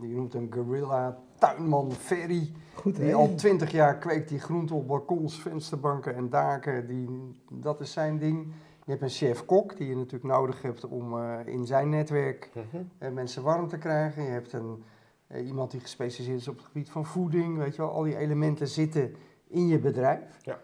die 0.00 0.14
noemt 0.14 0.34
een 0.34 0.50
gorilla 0.54 1.18
tuinman 1.38 1.92
Ferry. 1.92 2.52
goed 2.74 2.96
Die 2.96 3.14
al 3.14 3.34
twintig 3.34 3.70
jaar 3.70 3.98
kweekt 3.98 4.28
die 4.28 4.38
groenten 4.40 4.76
op 4.76 4.86
balkons, 4.86 5.40
vensterbanken 5.40 6.14
en 6.14 6.28
daken. 6.30 6.86
Die, 6.86 7.08
dat 7.52 7.80
is 7.80 7.92
zijn 7.92 8.18
ding. 8.18 8.46
Je 8.84 8.90
hebt 8.90 9.02
een 9.02 9.08
chef-kok 9.08 9.76
die 9.76 9.88
je 9.88 9.96
natuurlijk 9.96 10.34
nodig 10.34 10.62
hebt 10.62 10.84
om 10.86 11.18
eh, 11.18 11.34
in 11.44 11.66
zijn 11.66 11.88
netwerk 11.88 12.50
Mhm. 12.54 13.14
mensen 13.14 13.42
warm 13.42 13.68
te 13.68 13.78
krijgen. 13.78 14.22
Je 14.22 14.30
hebt 14.30 14.52
een, 14.52 14.82
iemand 15.36 15.70
die 15.70 15.80
gespecialiseerd 15.80 16.40
is 16.40 16.48
op 16.48 16.56
het 16.56 16.64
gebied 16.64 16.90
van 16.90 17.06
voeding. 17.06 17.58
Weet 17.58 17.74
je 17.74 17.82
wel, 17.82 17.90
al 17.90 18.02
die 18.02 18.16
elementen 18.16 18.68
zitten 18.68 19.16
in 19.46 19.66
je 19.66 19.78
bedrijf. 19.78 20.44
Ja. 20.44 20.60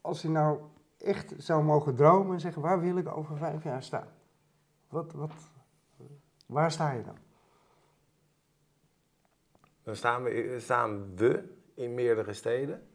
Als 0.00 0.22
je 0.22 0.28
nou 0.28 0.58
echt 0.98 1.34
zou 1.38 1.64
mogen 1.64 1.94
dromen 1.94 2.34
en 2.34 2.40
zeggen, 2.40 2.62
waar 2.62 2.80
wil 2.80 2.96
ik 2.96 3.16
over 3.16 3.36
vijf 3.36 3.64
jaar 3.64 3.82
staan? 3.82 4.08
Wat, 4.88 5.12
wat, 5.12 5.32
waar 6.46 6.70
sta 6.70 6.92
je 6.92 7.02
dan? 7.02 7.16
Dan 9.82 9.96
staan 9.96 10.22
we, 10.22 10.56
staan 10.58 11.16
we 11.16 11.44
in 11.74 11.94
meerdere 11.94 12.32
steden 12.32 12.86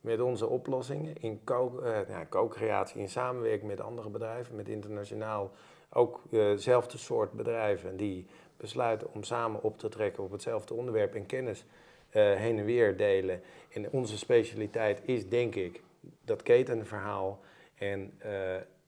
met 0.00 0.20
onze 0.20 0.46
oplossingen 0.46 1.16
in 1.16 1.40
eh, 1.44 2.08
ja, 2.08 2.26
co-creatie, 2.28 3.00
in 3.00 3.08
samenwerking 3.08 3.70
met 3.70 3.80
andere 3.80 4.10
bedrijven, 4.10 4.56
met 4.56 4.68
internationaal 4.68 5.50
ook 5.90 6.22
hetzelfde 6.30 6.98
soort 6.98 7.32
bedrijven 7.32 7.96
die 7.96 8.26
besluiten 8.56 9.12
om 9.12 9.22
samen 9.22 9.62
op 9.62 9.78
te 9.78 9.88
trekken 9.88 10.22
op 10.22 10.30
hetzelfde 10.30 10.74
onderwerp 10.74 11.14
en 11.14 11.26
kennis 11.26 11.64
eh, 12.10 12.34
heen 12.34 12.58
en 12.58 12.64
weer 12.64 12.96
delen. 12.96 13.40
En 13.72 13.90
onze 13.90 14.18
specialiteit 14.18 15.00
is 15.04 15.28
denk 15.28 15.54
ik 15.54 15.82
dat 16.24 16.42
ketenverhaal 16.42 17.40
en, 17.74 18.12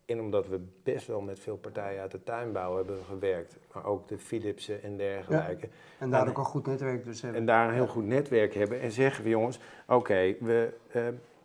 en 0.07 0.21
omdat 0.21 0.49
we 0.49 0.61
best 0.83 1.07
wel 1.07 1.21
met 1.21 1.41
veel 1.41 1.57
partijen 1.57 2.01
uit 2.01 2.11
de 2.11 2.23
tuinbouw 2.23 2.77
hebben 2.77 3.05
gewerkt, 3.05 3.57
maar 3.73 3.85
ook 3.85 4.09
de 4.09 4.19
Philipsen 4.19 4.83
en 4.83 4.97
dergelijke. 4.97 5.69
En 5.99 6.11
daar 6.11 6.29
ook 6.29 6.39
een 6.39 6.45
goed 6.45 6.67
netwerk 6.67 7.05
dus 7.05 7.23
hebben. 7.23 7.41
En 7.41 7.47
daar 7.47 7.69
een 7.69 7.75
heel 7.75 7.87
goed 7.87 8.07
netwerk 8.07 8.55
hebben 8.55 8.81
en 8.81 8.91
zeggen 8.91 9.25
we 9.25 9.31
jongens, 9.31 9.59
oké, 9.87 10.35
we 10.41 10.73
eh, 10.91 11.03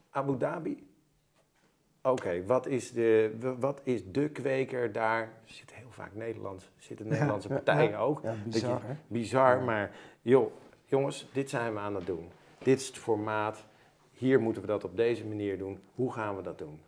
Abu 0.09 0.37
Dhabi. 0.37 0.90
Oké, 2.03 2.45
wat, 2.45 2.65
is 2.65 2.91
de, 2.91 3.35
wat 3.59 3.81
is 3.83 4.11
de 4.11 4.29
kweker 4.29 4.91
daar? 4.91 5.21
Er 5.21 5.53
zit 5.53 5.73
heel 5.73 5.91
vaak 5.91 6.15
Nederlands, 6.15 6.71
zitten 6.77 7.07
Nederlandse 7.07 7.47
Ja, 7.47 7.53
partijen 7.53 7.89
ja. 7.89 7.99
ook. 7.99 8.21
Ja, 8.23 8.35
bizar 8.45 8.81
je-? 8.87 8.95
Bizar, 9.07 9.61
maar 9.61 9.91
joh, 10.21 10.51
jongens, 10.85 11.29
dit 11.33 11.49
zijn 11.49 11.73
we 11.73 11.79
aan 11.79 11.95
het 11.95 12.05
doen. 12.05 12.29
Dit 12.57 12.79
is 12.79 12.87
het 12.87 12.97
formaat. 12.97 13.65
Hier 14.11 14.39
moeten 14.39 14.61
we 14.61 14.67
dat 14.67 14.83
op 14.83 14.95
deze 14.95 15.25
manier 15.25 15.57
doen. 15.57 15.79
Hoe 15.95 16.13
gaan 16.13 16.35
we 16.35 16.41
dat 16.41 16.57
doen? 16.57 16.81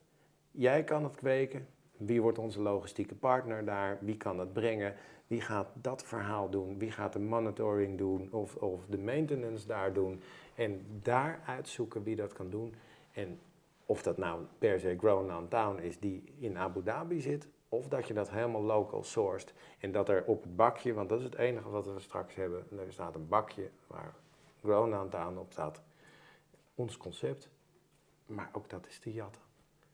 Jij 0.52 0.84
kan 0.84 1.04
het 1.04 1.16
kweken. 1.16 1.68
Wie 1.98 2.22
wordt 2.22 2.38
onze 2.38 2.62
logistieke 2.62 3.16
partner 3.16 3.66
daar? 3.66 3.98
Wie 4.02 4.18
kan 4.18 4.40
het 4.40 4.54
brengen? 4.54 4.96
Wie 5.28 5.42
gaat 5.42 5.68
dat 5.74 6.04
verhaal 6.04 6.50
doen? 6.50 6.78
Wie 6.78 6.92
gaat 6.92 7.14
de 7.14 7.20
monitoring 7.20 7.98
doen 7.98 8.28
of, 8.32 8.56
of 8.56 8.86
de 8.90 8.98
maintenance 8.98 9.68
daar 9.68 9.94
doen? 9.94 10.22
En 10.56 10.86
daar 11.02 11.40
uitzoeken 11.46 12.04
wie 12.04 12.16
dat 12.16 12.34
kan 12.34 12.50
doen. 12.50 12.74
En 13.12 13.40
of 13.86 14.04
dat 14.04 14.18
nou 14.18 14.42
per 14.58 14.80
se 14.80 14.96
Grown 14.98 15.28
Downtown 15.28 15.80
is 15.80 16.00
die 16.00 16.34
in 16.40 16.58
Abu 16.58 16.84
Dhabi 16.84 17.22
zit, 17.22 17.48
of 17.70 17.88
dat 17.88 18.08
je 18.08 18.14
dat 18.14 18.30
helemaal 18.30 18.62
local 18.62 19.04
sourced. 19.04 19.54
En 19.80 19.92
dat 19.92 20.10
er 20.10 20.24
op 20.26 20.44
het 20.44 20.56
bakje, 20.56 20.94
want 20.94 21.10
dat 21.10 21.20
is 21.20 21.26
het 21.26 21.36
enige 21.36 21.70
wat 21.70 21.86
we 21.86 22.00
straks 22.00 22.36
hebben, 22.36 22.66
er 22.80 22.94
staat 22.94 23.16
een 23.16 23.28
bakje 23.28 23.70
waar 23.88 24.14
Grown 24.64 24.90
Downtown 24.90 25.38
op 25.38 25.52
staat. 25.52 25.82
Ons 26.76 26.98
concept, 26.98 27.50
maar 28.26 28.50
ook 28.52 28.70
dat 28.70 28.88
is 28.88 29.00
te 29.00 29.14
jatten. 29.14 29.42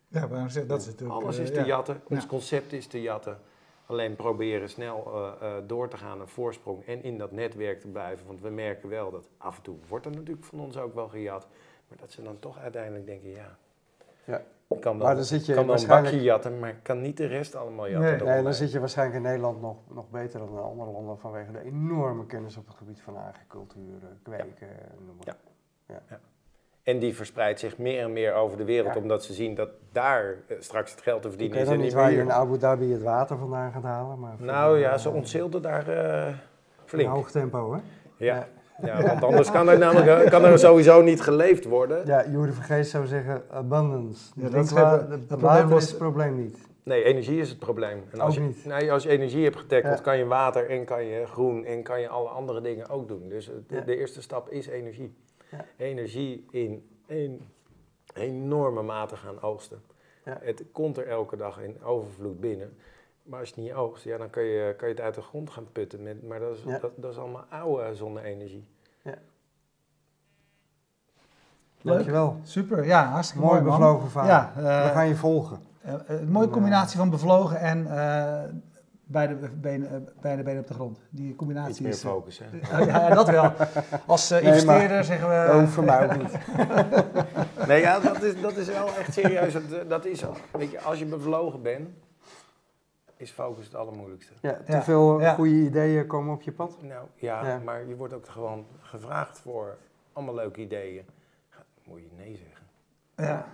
Ja, 0.07 0.27
maar 0.27 0.53
dat 0.67 0.81
is 0.81 0.85
natuurlijk... 0.85 1.21
Alles 1.21 1.37
eh, 1.37 1.43
is 1.43 1.49
te 1.49 1.59
ja. 1.59 1.65
jatten, 1.65 2.01
ons 2.09 2.21
Ja. 2.21 2.27
concept 2.27 2.73
is 2.73 2.87
te 2.87 3.01
jatten. 3.01 3.39
Alleen 3.85 4.15
proberen 4.15 4.69
snel 4.69 5.05
eh, 5.05 5.57
eh, 5.57 5.63
door 5.67 5.89
te 5.89 5.97
gaan, 5.97 6.21
een 6.21 6.27
voorsprong 6.27 6.85
en 6.85 7.03
in 7.03 7.17
dat 7.17 7.31
netwerk 7.31 7.79
te 7.79 7.87
blijven. 7.87 8.27
Want 8.27 8.41
we 8.41 8.49
merken 8.49 8.89
wel 8.89 9.11
dat 9.11 9.29
af 9.37 9.57
en 9.57 9.63
toe 9.63 9.77
wordt 9.87 10.05
er 10.05 10.11
natuurlijk 10.11 10.45
van 10.45 10.59
ons 10.59 10.77
ook 10.77 10.93
wel 10.93 11.07
gejat. 11.07 11.47
Maar 11.87 11.97
dat 11.97 12.11
ze 12.11 12.21
dan 12.21 12.39
toch 12.39 12.57
uiteindelijk 12.57 13.05
denken, 13.05 13.29
ja, 13.29 13.57
Ja. 14.25 14.41
ik 14.67 14.81
kan 14.81 14.97
Maar 14.97 15.15
dan, 15.15 15.23
zit 15.23 15.45
je 15.45 15.53
kan 15.53 15.67
dan 15.67 15.79
een 15.79 15.87
bakje 15.87 16.21
jatten, 16.21 16.59
maar 16.59 16.69
ik 16.69 16.83
kan 16.83 17.01
niet 17.01 17.17
de 17.17 17.25
rest 17.25 17.55
allemaal 17.55 17.89
jatten. 17.89 18.25
Nee. 18.25 18.33
Nee, 18.33 18.43
dan 18.43 18.53
zit 18.53 18.71
je 18.71 18.79
waarschijnlijk 18.79 19.17
in 19.17 19.23
Nederland 19.23 19.61
nog, 19.61 19.77
nog 19.93 20.09
beter 20.09 20.39
dan 20.39 20.49
in 20.49 20.57
andere 20.57 20.91
landen 20.91 21.17
vanwege 21.19 21.51
de 21.51 21.63
enorme 21.63 22.25
kennis 22.25 22.57
op 22.57 22.67
het 22.67 22.75
gebied 22.75 23.01
van 23.01 23.15
agricultuur, 23.17 23.99
kweken, 24.23 24.67
noem 25.05 25.15
maar 25.25 25.35
Ja. 25.87 26.01
Ja. 26.09 26.19
En 26.83 26.99
die 26.99 27.15
verspreidt 27.15 27.59
zich 27.59 27.77
meer 27.77 28.03
en 28.03 28.13
meer 28.13 28.33
over 28.33 28.57
de 28.57 28.63
wereld, 28.63 28.93
Ja. 28.93 28.99
omdat 29.01 29.23
ze 29.23 29.33
zien 29.33 29.55
dat 29.55 29.69
daar 29.91 30.35
eh, 30.47 30.55
straks 30.59 30.91
het 30.91 31.01
geld 31.01 31.21
te 31.21 31.27
Ik 31.27 31.33
verdienen 31.33 31.57
weet 31.57 31.65
is. 31.67 31.71
nog 31.73 31.79
en 31.79 31.85
niet 31.85 31.93
waar 31.93 32.11
je 32.11 32.17
in. 32.17 32.31
Abu 32.31 32.57
Dhabi 32.57 32.91
het 32.91 33.01
water 33.01 33.37
vandaan 33.37 33.71
gaat 33.71 33.83
halen. 33.83 34.19
Maar 34.19 34.35
Nou 34.37 34.79
ja, 34.79 34.91
eh, 34.91 34.97
ze 34.97 35.09
ontzeelden 35.09 35.61
daar 35.61 35.87
In 36.27 36.35
flink. 36.85 37.09
hoog 37.09 37.31
tempo, 37.31 37.73
hè? 37.73 37.79
Ja. 38.25 38.47
Ja, 38.83 39.03
want 39.03 39.23
anders 39.23 39.51
kan 39.51 39.69
er 39.69 39.77
namelijk 39.77 40.29
kan 40.29 40.45
er 40.45 40.59
sowieso 40.59 41.01
niet 41.01 41.21
geleefd 41.21 41.65
worden. 41.65 42.05
Ja, 42.05 42.29
Jure 42.29 42.51
Vergees 42.51 42.89
zou 42.89 43.05
zeggen 43.07 43.43
abundance. 43.49 44.31
Ja, 44.35 44.49
dat 44.49 44.53
het 45.29 45.41
water 45.41 45.77
is 45.77 45.87
het 45.87 45.97
probleem 45.97 46.35
niet. 46.35 46.57
Nee, 46.83 47.03
energie 47.03 47.39
is 47.39 47.49
het 47.49 47.59
probleem. 47.59 48.03
En 48.11 48.19
als 48.19 48.37
Ook 48.37 48.41
je, 48.43 48.47
niet. 48.47 48.65
Nee, 48.65 48.91
als 48.91 49.03
je 49.03 49.09
energie 49.09 49.43
hebt 49.43 49.55
getackeld, 49.57 49.97
Ja. 49.97 50.03
kan 50.03 50.17
je 50.17 50.25
water 50.25 50.69
en 50.69 50.85
kan 50.85 51.05
je 51.05 51.25
groen 51.25 51.65
en 51.65 51.83
kan 51.83 52.01
je 52.01 52.07
alle 52.07 52.29
andere 52.29 52.61
dingen 52.61 52.89
ook 52.89 53.07
doen. 53.07 53.29
Dus 53.29 53.51
Ja. 53.67 53.79
de 53.81 53.97
eerste 53.97 54.21
stap 54.21 54.49
is 54.49 54.67
energie. 54.67 55.15
Ja. 55.51 55.65
Energie 55.77 56.45
in, 56.51 56.89
in 57.07 57.41
enorme 58.13 58.81
mate 58.81 59.15
gaan 59.15 59.41
oogsten. 59.41 59.81
Ja. 60.25 60.37
Het 60.41 60.63
komt 60.71 60.97
er 60.97 61.07
elke 61.07 61.35
dag 61.37 61.61
in 61.61 61.83
overvloed 61.83 62.39
binnen. 62.39 62.77
Maar 63.29 63.39
als 63.39 63.49
je 63.49 63.55
het 63.55 63.63
niet 63.63 63.73
oogst, 63.73 64.03
ja, 64.03 64.17
dan 64.17 64.29
kan 64.29 64.43
je, 64.43 64.73
kan 64.77 64.87
je 64.87 64.93
het 64.93 65.03
uit 65.03 65.15
de 65.15 65.21
grond 65.21 65.49
gaan 65.49 65.71
putten. 65.71 66.03
Met, 66.03 66.27
maar 66.27 66.39
dat 66.39 66.55
is, 66.55 66.63
Ja. 66.65 66.77
dat, 66.79 66.91
dat 66.95 67.11
is 67.11 67.17
allemaal 67.17 67.45
oude 67.49 67.95
zonne-energie. 67.95 68.67
Leuk. 71.81 71.93
Dankjewel. 71.95 72.37
Super, 72.43 72.85
ja, 72.85 73.05
hartstikke 73.05 73.45
Mooi 73.45 73.61
mooi, 73.61 73.71
bevlogen 73.71 74.09
vader. 74.09 74.29
Ja, 74.31 74.51
eh, 74.55 74.87
We 74.87 74.93
gaan 74.93 75.07
je 75.07 75.15
volgen. 75.15 75.59
eh, 75.81 75.93
eh, 75.93 75.99
een 76.07 76.31
mooie 76.31 76.49
combinatie 76.49 76.97
van 76.97 77.09
bevlogen 77.09 77.59
en 77.59 77.97
eh, 77.97 78.43
beide, 79.03 79.35
benen, 79.49 79.91
eh, 79.91 80.21
beide 80.21 80.43
benen 80.43 80.61
op 80.61 80.67
de 80.67 80.73
grond. 80.73 80.99
Die 81.09 81.35
combinatie 81.35 81.69
Iets 81.71 81.79
meer 81.79 81.89
is... 81.91 82.03
eh, 82.03 82.09
focus, 82.09 82.39
hè? 82.43 82.45
ja, 82.79 82.85
ja, 83.07 83.13
dat 83.15 83.29
wel. 83.29 83.51
Als 84.05 84.31
eh, 84.31 84.41
Nee, 84.41 84.45
maar- 84.49 84.59
investeerder 84.59 85.03
zeggen 85.03 85.27
we... 85.29 85.45
Dat 85.51 85.59
hoeft 85.59 85.73
voor 85.73 85.83
mij 85.83 86.03
ook 86.05 86.17
niet. 86.17 86.37
Nee, 87.67 87.81
ja, 87.81 87.99
dat 87.99 88.23
is, 88.23 88.41
dat 88.41 88.57
is 88.57 88.67
wel 88.67 88.87
echt 88.97 89.13
serieus. 89.13 89.53
Dat, 89.53 89.89
dat 89.89 90.05
is, 90.05 90.23
weet 90.51 90.71
je, 90.71 90.81
als 90.81 90.99
je 90.99 91.05
bevlogen 91.05 91.61
bent, 91.61 91.89
is 93.19 93.31
focus 93.31 93.65
het 93.65 93.75
allermoeilijkste. 93.75 94.33
Ja, 94.41 94.59
te 94.65 94.71
Ja, 94.71 94.81
veel 94.83 95.19
ja. 95.21 95.33
goede 95.33 95.51
ideeën 95.51 96.07
komen 96.07 96.33
op 96.33 96.41
je 96.41 96.51
pad. 96.51 96.77
Nou 96.81 97.05
ja, 97.15 97.45
Ja. 97.47 97.59
maar 97.65 97.87
je 97.87 97.95
wordt 97.95 98.13
ook 98.13 98.27
gewoon 98.27 98.65
gevraagd 98.81 99.39
voor 99.39 99.77
allemaal 100.13 100.35
leuke 100.35 100.61
ideeën. 100.61 101.05
Moet 101.83 101.99
je 101.99 102.07
nee 102.17 102.35
zeggen? 102.35 102.65
ja. 103.15 103.45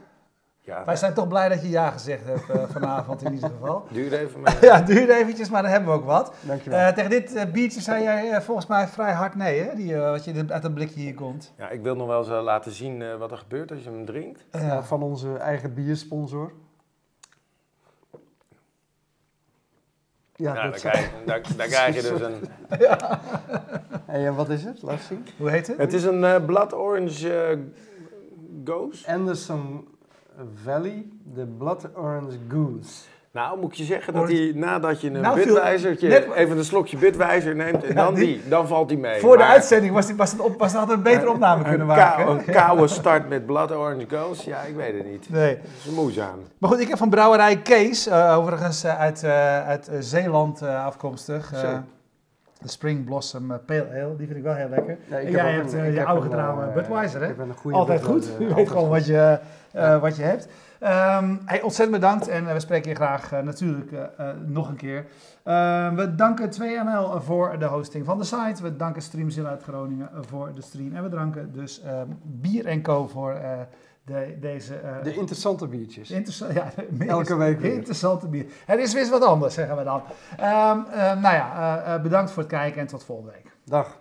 Ja, 0.59 0.85
Wij 0.85 0.95
zijn 0.95 1.13
toch 1.13 1.27
blij 1.27 1.49
dat 1.49 1.61
je 1.61 1.69
ja 1.69 1.89
gezegd 1.91 2.25
hebt 2.25 2.49
eh, 2.49 2.63
vanavond 2.69 3.21
in 3.23 3.33
ieder 3.33 3.49
geval. 3.49 3.85
duur 3.91 4.13
even 4.13 4.41
mee. 4.41 4.53
Ja, 4.61 4.81
duurde 4.81 5.13
eventjes, 5.13 5.49
maar 5.49 5.61
dan 5.61 5.71
hebben 5.71 5.89
we 5.89 5.95
ook 5.95 6.05
wat. 6.05 6.33
Dankjewel. 6.41 6.79
Eh, 6.79 6.93
tegen 6.93 7.09
dit 7.09 7.35
eh, 7.35 7.51
biertje 7.51 7.81
zei 7.81 8.03
jij 8.03 8.31
eh, 8.31 8.41
volgens 8.41 8.67
mij 8.67 8.87
vrij 8.87 9.13
hard 9.13 9.35
nee, 9.35 9.61
hè? 9.61 9.75
Die, 9.75 9.95
eh, 9.95 10.09
wat 10.11 10.23
je 10.25 10.45
uit 10.47 10.63
een 10.63 10.73
blikje 10.73 10.99
hier 10.99 11.13
komt. 11.13 11.53
Ja, 11.57 11.69
ik 11.69 11.81
wil 11.81 11.95
nog 11.95 12.07
wel 12.07 12.19
eens 12.19 12.29
eh, 12.29 12.41
laten 12.43 12.71
zien 12.71 13.01
eh, 13.01 13.15
wat 13.15 13.31
er 13.31 13.37
gebeurt 13.37 13.71
als 13.71 13.83
je 13.83 13.89
hem 13.89 14.05
drinkt. 14.05 14.45
Van 14.81 15.03
onze 15.03 15.37
eigen 15.37 15.73
biersponsor. 15.73 16.51
Ja, 20.37 20.53
nou, 20.53 20.63
dan 20.63 20.71
dat 20.71 20.79
krijg, 21.41 21.69
krijg 21.69 21.95
je 21.95 22.01
dus 22.01 22.21
een... 22.29 22.49
Hey, 24.05 24.25
en 24.25 24.35
wat 24.35 24.49
is 24.49 24.63
het? 24.63 24.81
Laat 24.81 25.01
zien. 25.01 25.25
Hoe 25.37 25.49
heet 25.49 25.67
het? 25.67 25.77
Het 25.77 25.93
is 25.93 26.03
een 26.03 26.23
eh 26.23 26.45
Blood 26.45 26.73
Orange 26.73 27.33
eh, 27.33 27.57
Ghost. 28.63 29.07
Anderson 29.07 29.87
Valley, 30.63 31.05
de 31.33 31.45
Blood 31.45 31.87
Orange 31.95 32.37
Goose. 32.47 33.03
Nou, 33.35 33.59
moet 33.59 33.77
je 33.77 33.83
zeggen 33.83 34.13
dat 34.13 34.27
hij 34.29 34.51
nadat 34.55 35.01
je 35.01 35.07
een 35.07 35.21
Nou, 35.21 35.35
net- 36.01 36.27
even 36.35 36.57
een 36.57 36.63
slokje 36.65 36.97
Budweiser 36.97 37.55
neemt 37.55 37.83
en 37.83 37.95
dan 37.95 38.13
die- 38.13 38.41
dan 38.47 38.67
valt 38.67 38.89
hij 38.89 38.99
mee. 38.99 39.19
Voor 39.19 39.31
de 39.37 39.43
Maar 39.43 39.51
uitzending 39.51 39.93
was, 39.93 40.05
die, 40.05 40.15
was, 40.15 40.31
het 40.31 40.39
op, 40.39 40.59
was 40.59 40.71
het 40.71 40.79
altijd 40.79 40.97
een 40.97 41.03
betere 41.03 41.29
opname 41.29 41.61
kunnen 41.63 41.79
een, 41.79 41.85
maken. 41.87 42.25
kou- 42.25 42.37
een 42.37 42.45
koude 42.45 42.87
start 42.87 43.29
met 43.29 43.45
Blood 43.45 43.71
Orange 43.71 44.05
Ghost, 44.07 44.41
ja, 44.41 44.59
ik 44.61 44.75
weet 44.75 44.93
het 44.93 45.05
niet. 45.11 45.29
Nee. 45.29 45.55
Dat 45.55 45.65
is 45.85 45.91
moeizaam. 45.91 46.39
Maar 46.57 46.69
goed, 46.69 46.79
ik 46.79 46.87
heb 46.87 46.97
van 46.97 47.09
brouwerij 47.09 47.57
Kees, 47.57 48.07
eh, 48.07 48.37
overigens 48.37 48.83
eh, 48.83 48.99
uit, 48.99 49.23
eh, 49.23 49.67
uit 49.67 49.89
Zeeland 49.99 50.61
afkomstig. 50.61 51.51
Zo. 51.55 51.67
De 52.65 52.71
Spring 52.71 53.05
Blossom 53.05 53.51
eh, 53.51 53.57
Pale 53.65 53.87
Ale, 53.89 54.15
die 54.17 54.25
vind 54.27 54.37
ik 54.37 54.43
wel 54.43 54.53
heel 54.53 54.69
lekker. 54.69 54.97
Ja, 55.09 55.17
ik 55.17 55.29
jij 55.29 55.51
hebt 55.51 55.73
een- 55.73 55.79
eh, 55.79 55.93
je 55.93 56.05
oude 56.05 56.21
getrouwe 56.21 56.65
eh, 56.65 56.73
Budweiser, 56.73 57.21
hè? 57.21 57.29
Ik 57.29 57.37
ben 57.37 57.49
een 57.49 57.55
goede 57.55 57.77
Altijd 57.77 58.03
goed. 58.03 58.29
Je 58.39 58.53
weet 58.53 58.69
gewoon 58.69 58.89
wat 58.89 59.05
je, 59.05 59.39
wat 60.01 60.15
je 60.15 60.23
hebt. 60.23 60.47
Hey, 61.45 61.61
ontzettend 61.61 61.99
bedankt 62.01 62.27
en 62.27 62.53
we 62.53 62.59
spreken 62.59 62.89
je 62.89 62.95
graag 62.95 63.31
natuurlijk 63.43 63.91
nog 64.45 64.69
een 64.69 64.75
keer. 64.75 65.05
Ehm, 65.43 65.95
we 65.95 66.15
danken 66.15 66.49
2ML 66.49 67.21
voor 67.21 67.59
de 67.59 67.65
hosting 67.65 68.05
van 68.05 68.17
de 68.17 68.23
site. 68.23 68.63
We 68.63 68.75
danken 68.75 69.01
Streamzilla 69.01 69.49
uit 69.49 69.63
Groningen 69.63 70.09
voor 70.19 70.51
de 70.55 70.61
stream. 70.61 70.95
En 70.95 71.03
we 71.03 71.09
danken 71.09 71.51
dus 71.53 71.81
ehm, 71.81 72.07
Bier 72.23 72.81
Co 72.81 73.07
voor 73.07 73.37
de, 74.05 74.37
deze... 74.39 74.75
eh, 74.75 75.03
De 75.03 75.13
interessante 75.13 75.67
biertjes. 75.67 76.11
Interessa- 76.11 76.51
ja, 76.53 76.71
de 76.89 77.05
Elke 77.05 77.35
week 77.35 77.59
weer. 77.59 77.73
Interessante 77.73 78.27
bier. 78.27 78.45
Het 78.65 78.79
is 78.79 78.93
weer 78.93 79.09
wat 79.09 79.23
anders, 79.23 79.53
zeggen 79.53 79.77
we 79.77 79.83
dan. 79.83 80.01
Ehm, 80.37 80.79
eh, 80.91 80.97
nou 81.21 81.35
ja, 81.35 81.81
eh, 81.83 82.01
bedankt 82.01 82.31
voor 82.31 82.43
het 82.43 82.51
kijken 82.51 82.81
en 82.81 82.87
tot 82.87 83.03
volgende 83.03 83.31
week. 83.31 83.51
Dag. 83.63 83.99